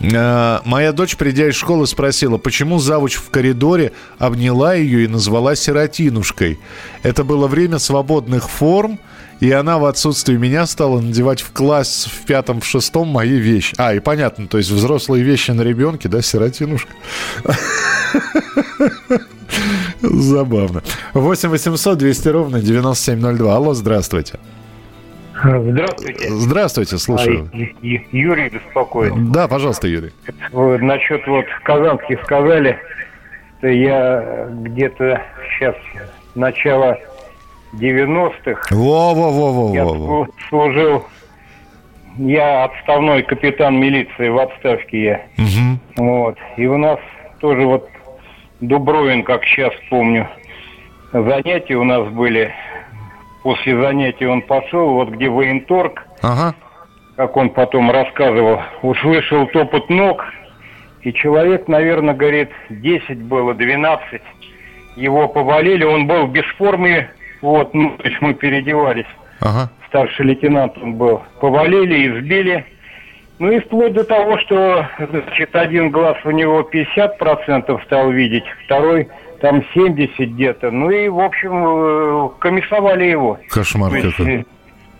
Э, 0.00 0.60
моя 0.64 0.92
дочь, 0.92 1.16
придя 1.16 1.48
из 1.48 1.54
школы, 1.54 1.86
спросила, 1.86 2.38
почему 2.38 2.78
завуч 2.78 3.14
в 3.16 3.30
коридоре 3.30 3.92
обняла 4.18 4.74
ее 4.74 5.04
и 5.04 5.08
назвала 5.08 5.54
сиротинушкой. 5.54 6.58
Это 7.02 7.24
было 7.24 7.46
время 7.46 7.78
свободных 7.78 8.48
форм, 8.48 8.98
и 9.40 9.50
она 9.52 9.78
в 9.78 9.84
отсутствие 9.86 10.38
меня 10.38 10.66
стала 10.66 11.00
надевать 11.00 11.40
в 11.40 11.52
класс 11.52 12.08
в 12.10 12.26
пятом, 12.26 12.60
в 12.60 12.66
шестом 12.66 13.08
мои 13.08 13.38
вещи. 13.38 13.74
А, 13.78 13.94
и 13.94 14.00
понятно, 14.00 14.46
то 14.46 14.58
есть 14.58 14.70
взрослые 14.70 15.24
вещи 15.24 15.52
на 15.52 15.62
ребенке, 15.62 16.08
да, 16.08 16.22
сиротинушка. 16.22 16.92
Забавно. 20.02 20.82
8 21.14 21.48
800 21.48 21.98
200 21.98 22.28
ровно 22.28 22.60
9702. 22.60 23.56
Алло, 23.56 23.74
здравствуйте. 23.74 24.38
Здравствуйте. 25.42 26.28
Здравствуйте, 26.28 26.98
слушаю. 26.98 27.50
А, 27.52 27.56
Юрий 27.82 28.48
беспокоит. 28.48 29.32
Да, 29.32 29.48
пожалуйста, 29.48 29.88
Юрий. 29.88 30.12
Насчет 30.52 31.26
вот 31.26 31.46
казанских 31.62 32.22
сказали, 32.24 32.78
что 33.58 33.68
я 33.68 34.48
где-то 34.50 35.22
сейчас 35.58 35.76
начало 36.34 36.98
90-х. 37.74 38.74
Во-во-во-во. 38.74 39.74
Я 39.74 39.84
во. 39.84 40.26
служил, 40.48 41.04
я 42.16 42.64
отставной 42.64 43.22
капитан 43.22 43.78
милиции 43.78 44.28
в 44.28 44.38
отставке 44.38 45.02
я. 45.02 45.22
Угу. 45.38 46.04
Вот. 46.06 46.38
И 46.56 46.66
у 46.66 46.76
нас 46.76 46.98
тоже 47.40 47.66
вот 47.66 47.88
Дубровин, 48.60 49.22
как 49.22 49.44
сейчас 49.44 49.72
помню, 49.88 50.28
занятия 51.12 51.76
у 51.76 51.84
нас 51.84 52.06
были 52.08 52.52
после 53.42 53.80
занятий 53.80 54.26
он 54.26 54.42
пошел, 54.42 54.94
вот 54.94 55.10
где 55.10 55.28
военторг, 55.28 56.06
ага. 56.22 56.54
как 57.16 57.36
он 57.36 57.50
потом 57.50 57.90
рассказывал, 57.90 58.60
услышал 58.82 59.46
топот 59.48 59.88
ног, 59.90 60.24
и 61.02 61.12
человек, 61.12 61.68
наверное, 61.68 62.14
говорит, 62.14 62.50
10 62.68 63.22
было, 63.22 63.54
12. 63.54 64.20
Его 64.96 65.28
повалили, 65.28 65.84
он 65.84 66.06
был 66.06 66.26
без 66.26 66.44
формы, 66.58 67.08
вот, 67.40 67.72
ну, 67.72 67.96
то 67.96 68.08
есть 68.08 68.20
мы 68.20 68.34
переодевались. 68.34 69.06
Ага. 69.40 69.70
Старший 69.88 70.26
лейтенант 70.26 70.76
он 70.78 70.94
был. 70.94 71.22
Повалили, 71.40 72.18
избили. 72.18 72.66
Ну 73.38 73.50
и 73.50 73.58
вплоть 73.60 73.94
до 73.94 74.04
того, 74.04 74.38
что, 74.38 74.86
значит, 74.98 75.56
один 75.56 75.90
глаз 75.90 76.18
у 76.24 76.30
него 76.30 76.60
50% 76.60 77.84
стал 77.84 78.10
видеть, 78.10 78.44
второй 78.66 79.08
там 79.40 79.64
70 79.74 80.18
где-то. 80.18 80.70
Ну 80.70 80.90
и, 80.90 81.08
в 81.08 81.20
общем, 81.20 81.64
э, 81.66 82.28
комиссовали 82.38 83.04
его. 83.04 83.38
Кошмар 83.50 83.94
есть, 83.94 84.16
какой. 84.16 84.46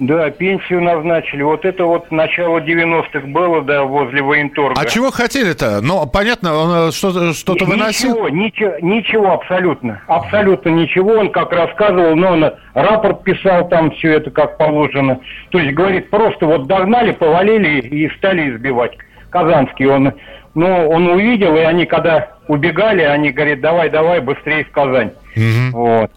Да, 0.00 0.30
пенсию 0.30 0.80
назначили. 0.80 1.42
Вот 1.42 1.66
это 1.66 1.84
вот 1.84 2.10
начало 2.10 2.58
90-х 2.60 3.26
было, 3.26 3.60
да, 3.60 3.84
возле 3.84 4.22
военторга. 4.22 4.80
А 4.80 4.86
чего 4.86 5.10
хотели-то? 5.10 5.82
Ну, 5.82 6.06
понятно, 6.06 6.56
он 6.56 6.88
э, 6.88 6.90
что-то, 6.90 7.34
что-то 7.34 7.66
выносил? 7.66 8.12
Ничего, 8.12 8.28
ничего, 8.30 8.72
ничего 8.80 9.32
абсолютно. 9.32 10.00
Абсолютно 10.06 10.70
ничего. 10.70 11.12
Он 11.12 11.30
как 11.30 11.52
рассказывал, 11.52 12.16
но 12.16 12.32
он 12.32 12.50
рапорт 12.72 13.24
писал 13.24 13.68
там 13.68 13.90
все 13.90 14.14
это 14.14 14.30
как 14.30 14.56
положено. 14.56 15.20
То 15.50 15.58
есть, 15.58 15.74
говорит, 15.74 16.08
просто 16.08 16.46
вот 16.46 16.66
догнали, 16.66 17.12
повалили 17.12 17.80
и 17.80 18.08
стали 18.16 18.56
избивать. 18.56 18.96
Казанский, 19.28 19.86
он 19.86 20.14
но 20.54 20.88
он 20.88 21.08
увидел, 21.08 21.56
и 21.56 21.60
они 21.60 21.86
когда 21.86 22.30
убегали, 22.48 23.02
они 23.02 23.30
говорят, 23.30 23.60
давай, 23.60 23.90
давай, 23.90 24.20
быстрее 24.20 24.64
в 24.64 24.70
Казань. 24.70 25.12
Мгм. 25.36 25.70
Вот. 25.72 26.10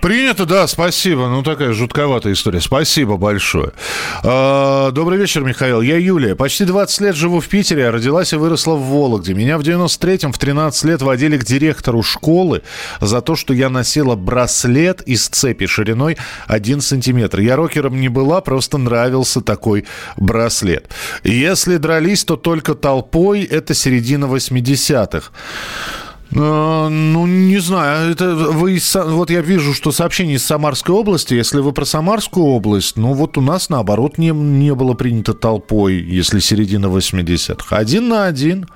Принято, 0.00 0.46
да, 0.46 0.66
спасибо. 0.66 1.28
Ну, 1.28 1.42
такая 1.42 1.72
жутковатая 1.72 2.32
история. 2.32 2.60
Спасибо 2.60 3.16
большое. 3.16 3.72
А, 4.24 4.90
Добрый 4.90 5.18
вечер, 5.18 5.42
Михаил. 5.42 5.80
Я 5.80 5.96
Юлия. 5.96 6.34
Почти 6.36 6.64
20 6.64 7.00
лет 7.00 7.16
живу 7.16 7.40
в 7.40 7.48
Питере, 7.48 7.88
а 7.88 7.92
родилась 7.92 8.32
и 8.32 8.36
выросла 8.36 8.74
в 8.74 8.82
Вологде. 8.82 9.34
Меня 9.34 9.58
в 9.58 9.62
93-м 9.62 10.32
в 10.32 10.38
13 10.38 10.84
лет 10.84 11.02
водили 11.02 11.36
к 11.38 11.44
директору 11.44 12.02
школы 12.02 12.62
за 13.00 13.20
то, 13.20 13.34
что 13.34 13.52
я 13.52 13.68
носила 13.68 14.14
браслет 14.14 15.02
из 15.02 15.28
цепи 15.28 15.66
шириной 15.66 16.16
1 16.46 16.80
сантиметр. 16.80 17.40
Я 17.40 17.56
рокером 17.56 18.00
не 18.00 18.08
была, 18.08 18.40
просто 18.40 18.78
нравился 18.78 19.40
такой 19.40 19.84
браслет. 20.16 20.88
Если 21.24 21.76
дрались, 21.76 22.24
то 22.24 22.36
только 22.36 22.74
толпой. 22.74 23.42
Это 23.42 23.67
середина 23.74 24.26
80-х. 24.26 25.30
Э, 26.30 26.88
Ну, 26.90 27.26
не 27.26 27.58
знаю, 27.58 28.12
это 28.12 28.34
вы 28.34 28.78
вот 28.94 29.30
я 29.30 29.40
вижу, 29.40 29.72
что 29.74 29.92
сообщение 29.92 30.36
из 30.36 30.44
Самарской 30.44 30.94
области. 30.94 31.34
Если 31.34 31.60
вы 31.60 31.72
про 31.72 31.84
Самарскую 31.84 32.46
область, 32.46 32.96
ну 32.96 33.14
вот 33.14 33.38
у 33.38 33.40
нас 33.40 33.70
наоборот 33.70 34.18
не, 34.18 34.30
не 34.30 34.74
было 34.74 34.94
принято 34.94 35.34
толпой, 35.34 35.94
если 35.94 36.40
середина 36.40 36.86
80-х. 36.86 37.76
Один 37.76 38.08
на 38.08 38.26
один. 38.26 38.66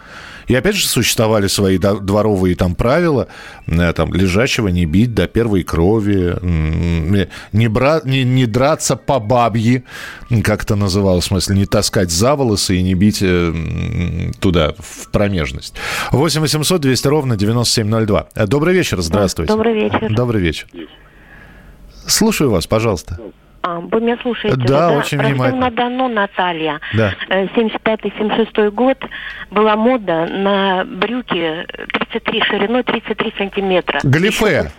И 0.53 0.55
опять 0.55 0.77
же 0.77 0.87
существовали 0.87 1.47
свои 1.47 1.79
дворовые 1.79 2.55
там 2.57 2.75
правила, 2.75 3.27
э, 3.67 3.91
там 3.95 4.13
лежачего 4.13 4.69
не 4.69 4.85
бить 4.85 5.15
до 5.15 5.27
первой 5.27 5.63
крови, 5.63 6.37
не, 7.53 7.69
бра- 7.69 8.03
не- 8.05 8.23
не 8.25 8.45
драться 8.45 8.97
по 8.97 9.19
бабье, 9.19 9.85
как 10.45 10.65
это 10.65 10.77
называлось, 10.77 11.25
в 11.25 11.29
смысле, 11.29 11.57
не 11.57 11.65
таскать 11.65 12.11
за 12.11 12.35
волосы 12.35 12.77
и 12.77 12.83
не 12.83 12.93
бить 12.93 13.21
э, 13.23 14.31
туда, 14.41 14.75
в 14.79 15.09
промежность. 15.11 15.73
8 16.11 16.43
800 16.43 16.83
200 16.83 17.07
ровно 17.09 17.37
9702. 17.39 18.29
Э, 18.35 18.47
Добрый 18.47 18.75
вечер, 18.75 19.01
здравствуйте. 19.01 19.51
Добрый 19.55 19.73
вечер. 19.73 20.15
Добрый 20.15 20.43
вечер. 20.43 20.67
Слушаю 22.07 22.51
вас, 22.51 22.67
пожалуйста. 22.67 23.19
А, 23.63 23.79
вы 23.79 24.01
меня 24.01 24.19
слушаете? 24.23 24.57
Да, 24.57 24.91
очень 24.91 25.19
внимательно. 25.19 25.67
Ростов-на-Дону, 25.67 26.09
Наталья. 26.09 26.81
Да. 26.95 27.15
Э, 27.29 27.47
75-76 27.47 28.71
год 28.71 28.99
была 29.51 29.77
мода 29.77 30.27
на 30.27 30.85
брюки 30.85 31.67
33 31.93 32.43
шириной, 32.43 32.83
33 32.83 33.35
сантиметра. 33.39 34.01
Галифе. 34.03 34.71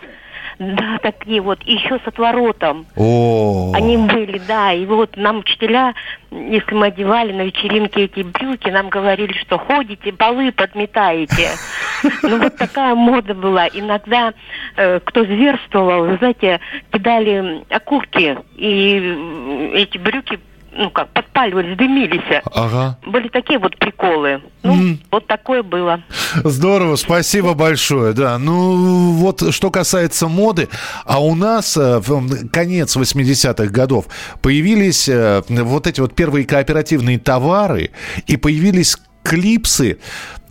Да, 0.59 0.99
такие 1.01 1.41
вот, 1.41 1.63
еще 1.63 1.99
с 1.99 2.07
отворотом. 2.07 2.85
О, 2.95 3.71
Они 3.73 3.97
были, 3.97 4.39
да, 4.47 4.73
и 4.73 4.85
вот 4.85 5.17
нам 5.17 5.39
учителя, 5.39 5.93
если 6.31 6.73
мы 6.73 6.87
одевали 6.87 7.33
на 7.33 7.41
вечеринке 7.43 8.05
эти 8.05 8.21
брюки, 8.21 8.69
нам 8.69 8.89
говорили, 8.89 9.33
что 9.33 9.57
ходите, 9.57 10.13
полы 10.13 10.51
подметаете. 10.51 11.49
Ну 12.21 12.37
вот 12.37 12.57
такая 12.57 12.95
мода 12.95 13.33
была. 13.33 13.67
Иногда 13.67 14.33
э, 14.75 14.99
кто 15.05 15.23
зверствовал, 15.23 16.05
вы 16.05 16.17
знаете, 16.17 16.59
кидали 16.91 17.63
окурки, 17.69 18.37
и 18.57 19.71
эти 19.73 19.97
брюки, 19.97 20.39
ну 20.75 20.89
как, 20.89 21.09
подпаливались, 21.09 21.77
дымились. 21.77 22.41
Ага. 22.53 22.97
Были 23.05 23.27
такие 23.29 23.59
вот 23.59 23.77
приколы. 23.77 24.41
Ну, 24.63 24.97
вот 25.11 25.27
такое 25.27 25.61
было. 25.61 26.01
Здорово, 26.35 26.95
спасибо 26.95 27.53
большое. 27.53 28.13
Да, 28.13 28.37
ну 28.37 29.11
вот 29.13 29.53
что 29.53 29.71
касается 29.71 30.27
моды, 30.27 30.69
а 31.05 31.21
у 31.21 31.35
нас 31.35 31.75
э, 31.77 31.99
в 31.99 32.47
конец 32.49 32.95
80-х 32.95 33.65
годов 33.71 34.05
появились 34.41 35.09
э, 35.09 35.41
вот 35.49 35.87
эти 35.87 35.99
вот 35.99 36.15
первые 36.15 36.45
кооперативные 36.45 37.19
товары 37.19 37.91
и 38.25 38.37
появились 38.37 38.97
клипсы. 39.23 39.97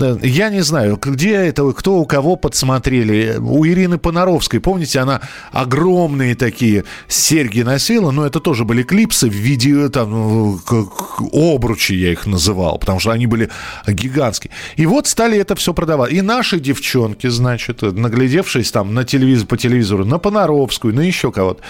Э, 0.01 0.17
Я 0.23 0.49
не 0.51 0.63
знаю, 0.63 0.99
где 1.01 1.35
это, 1.35 1.71
кто 1.73 1.97
у 1.99 2.07
кого 2.07 2.37
подсмотрели. 2.37 3.37
У 3.39 3.65
Ирины 3.67 3.99
Понаровской, 3.99 4.61
помните, 4.61 4.99
она 5.01 5.21
огромные 5.53 6.35
такие 6.35 6.85
серьги 7.09 7.63
носила, 7.63 8.11
но 8.11 8.27
это 8.27 8.41
тоже 8.41 8.65
были 8.65 8.83
клипсы 8.83 9.29
в 9.29 9.33
виде 9.35 9.89
там, 9.91 10.55
э, 10.55 10.59
к- 10.65 10.85
к- 10.87 11.23
обручи, 11.33 11.95
я 11.95 12.13
их 12.13 12.27
называл, 12.27 12.79
потому 12.79 13.01
что 13.01 13.11
они 13.13 13.27
были 13.27 13.51
гигантские. 13.87 14.51
И 14.77 14.87
вот 14.87 15.07
стали 15.07 15.39
это 15.39 15.55
все 15.55 15.73
продавать. 15.75 16.13
И 16.13 16.21
наши 16.23 16.59
девчонки, 16.59 17.29
значит, 17.29 17.83
наглядевшись 17.83 18.71
там 18.73 18.95
на 18.95 19.05
телевизор, 19.05 19.47
по 19.47 19.57
телевизору, 19.57 20.05
на 20.05 20.19
Понаровскую, 20.19 20.95
на 20.95 21.01
еще 21.01 21.31
кого-то, 21.31 21.63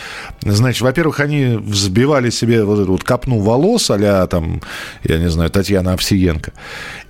значит, 0.42 0.80
во-первых, 0.82 1.20
они 1.20 1.56
взбивали 1.56 2.30
себе 2.30 2.64
вот 2.64 2.80
эту 2.80 2.92
вот 2.92 3.04
копну 3.04 3.40
волос 3.40 3.90
а 3.90 4.26
там, 4.26 4.60
я 5.04 5.18
не 5.18 5.28
знаю, 5.28 5.50
Татьяна 5.50 5.92
Овсиенко. 5.94 6.52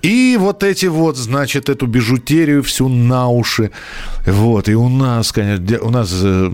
И 0.01 0.37
вот 0.39 0.63
эти 0.63 0.87
вот, 0.87 1.17
значит, 1.17 1.69
эту 1.69 1.87
бижутерию 1.87 2.61
всю 2.63 2.89
на 2.89 3.27
уши. 3.29 3.71
Вот, 4.25 4.69
и 4.69 4.75
у 4.75 4.89
нас, 4.89 5.31
конечно, 5.31 5.79
у 5.81 5.89
нас 5.89 6.11
э, 6.21 6.49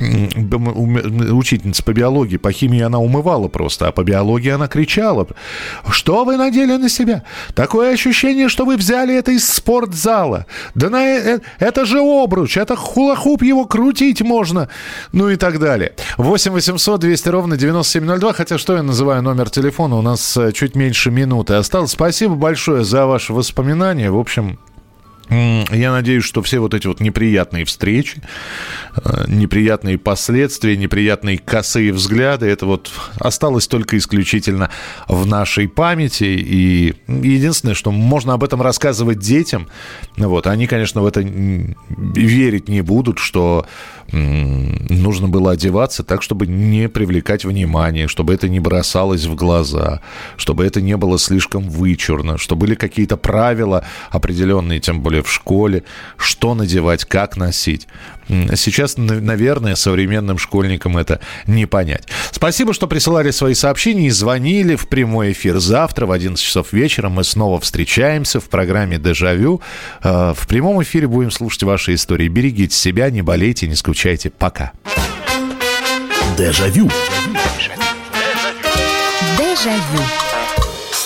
учительница 0.00 1.82
по 1.82 1.92
биологии, 1.92 2.36
по 2.36 2.52
химии 2.52 2.80
она 2.80 2.98
умывала 2.98 3.48
просто, 3.48 3.88
а 3.88 3.92
по 3.92 4.02
биологии 4.02 4.50
она 4.50 4.68
кричала. 4.68 5.26
Что 5.90 6.24
вы 6.24 6.36
надели 6.36 6.76
на 6.76 6.88
себя? 6.88 7.22
Такое 7.54 7.92
ощущение, 7.92 8.48
что 8.48 8.64
вы 8.64 8.76
взяли 8.76 9.14
это 9.14 9.32
из 9.32 9.48
спортзала. 9.48 10.46
Да 10.74 10.90
на, 10.90 11.04
э- 11.04 11.40
это 11.58 11.84
же 11.84 12.00
обруч, 12.00 12.56
это 12.56 12.76
хула-хуп, 12.76 13.42
его 13.42 13.66
крутить 13.66 14.22
можно. 14.22 14.68
Ну 15.12 15.28
и 15.28 15.36
так 15.36 15.58
далее. 15.58 15.92
8 16.16 16.52
800 16.52 17.00
200 17.00 17.28
ровно 17.28 17.56
9702. 17.56 18.32
Хотя 18.32 18.58
что 18.58 18.76
я 18.76 18.82
называю 18.82 19.22
номер 19.22 19.50
телефона? 19.50 19.96
У 19.96 20.02
нас 20.02 20.36
э, 20.36 20.52
чуть 20.52 20.74
меньше 20.74 21.10
минуты 21.10 21.54
осталось. 21.54 21.90
Спасибо 21.90 22.34
большое 22.34 22.84
за 22.84 23.06
ваши 23.06 23.32
воспоминания. 23.32 24.10
В 24.10 24.18
общем, 24.18 24.58
Я 25.30 25.92
надеюсь, 25.92 26.24
что 26.24 26.42
все 26.42 26.58
вот 26.58 26.74
эти 26.74 26.88
вот 26.88 26.98
неприятные 26.98 27.64
встречи, 27.64 28.20
э, 28.96 29.24
неприятные 29.28 29.96
последствия, 29.96 30.76
неприятные 30.76 31.38
косые 31.38 31.92
взгляды, 31.92 32.46
это 32.46 32.66
вот 32.66 32.90
осталось 33.18 33.68
только 33.68 33.96
исключительно 33.96 34.70
в 35.06 35.26
нашей 35.26 35.68
памяти. 35.68 36.24
И 36.24 36.94
единственное, 37.06 37.74
что 37.74 37.92
можно 37.92 38.32
об 38.32 38.42
этом 38.42 38.60
рассказывать 38.60 39.20
детям, 39.20 39.68
вот, 40.16 40.48
они, 40.48 40.66
конечно, 40.66 41.00
в 41.00 41.06
это 41.06 41.20
верить 41.20 42.68
не 42.68 42.80
будут, 42.80 43.20
что 43.20 43.66
нужно 44.12 45.28
было 45.28 45.52
одеваться 45.52 46.02
так, 46.02 46.22
чтобы 46.22 46.46
не 46.46 46.88
привлекать 46.88 47.44
внимание, 47.44 48.08
чтобы 48.08 48.34
это 48.34 48.48
не 48.48 48.60
бросалось 48.60 49.24
в 49.24 49.34
глаза, 49.34 50.00
чтобы 50.36 50.64
это 50.64 50.80
не 50.80 50.96
было 50.96 51.18
слишком 51.18 51.68
вычурно, 51.68 52.38
что 52.38 52.56
были 52.56 52.74
какие-то 52.74 53.16
правила 53.16 53.84
определенные, 54.10 54.80
тем 54.80 55.00
более 55.00 55.22
в 55.22 55.30
школе, 55.30 55.84
что 56.16 56.54
надевать, 56.54 57.04
как 57.04 57.36
носить. 57.36 57.86
Сейчас, 58.56 58.96
на- 58.96 59.20
наверное, 59.20 59.74
современным 59.74 60.38
школьникам 60.38 60.96
это 60.96 61.20
не 61.46 61.66
понять. 61.66 62.04
Спасибо, 62.30 62.72
что 62.72 62.86
присылали 62.86 63.30
свои 63.30 63.54
сообщения 63.54 64.06
и 64.06 64.10
звонили 64.10 64.76
в 64.76 64.88
прямой 64.88 65.32
эфир. 65.32 65.58
Завтра 65.58 66.06
в 66.06 66.12
11 66.12 66.42
часов 66.44 66.72
вечера 66.72 67.08
мы 67.08 67.24
снова 67.24 67.58
встречаемся 67.60 68.40
в 68.40 68.44
программе 68.48 68.98
«Дежавю». 68.98 69.60
Э, 70.02 70.32
В 70.36 70.46
прямом 70.46 70.82
эфире 70.82 71.06
будем 71.08 71.30
слушать 71.30 71.62
ваши 71.64 71.94
истории. 71.94 72.28
Берегите 72.28 72.74
себя, 72.76 73.10
не 73.10 73.22
болейте, 73.22 73.66
не 73.66 73.74
скучайте. 73.74 74.30
Пока. 74.30 74.72
Дежавю. 76.38 76.88
Дежавю. 79.38 80.19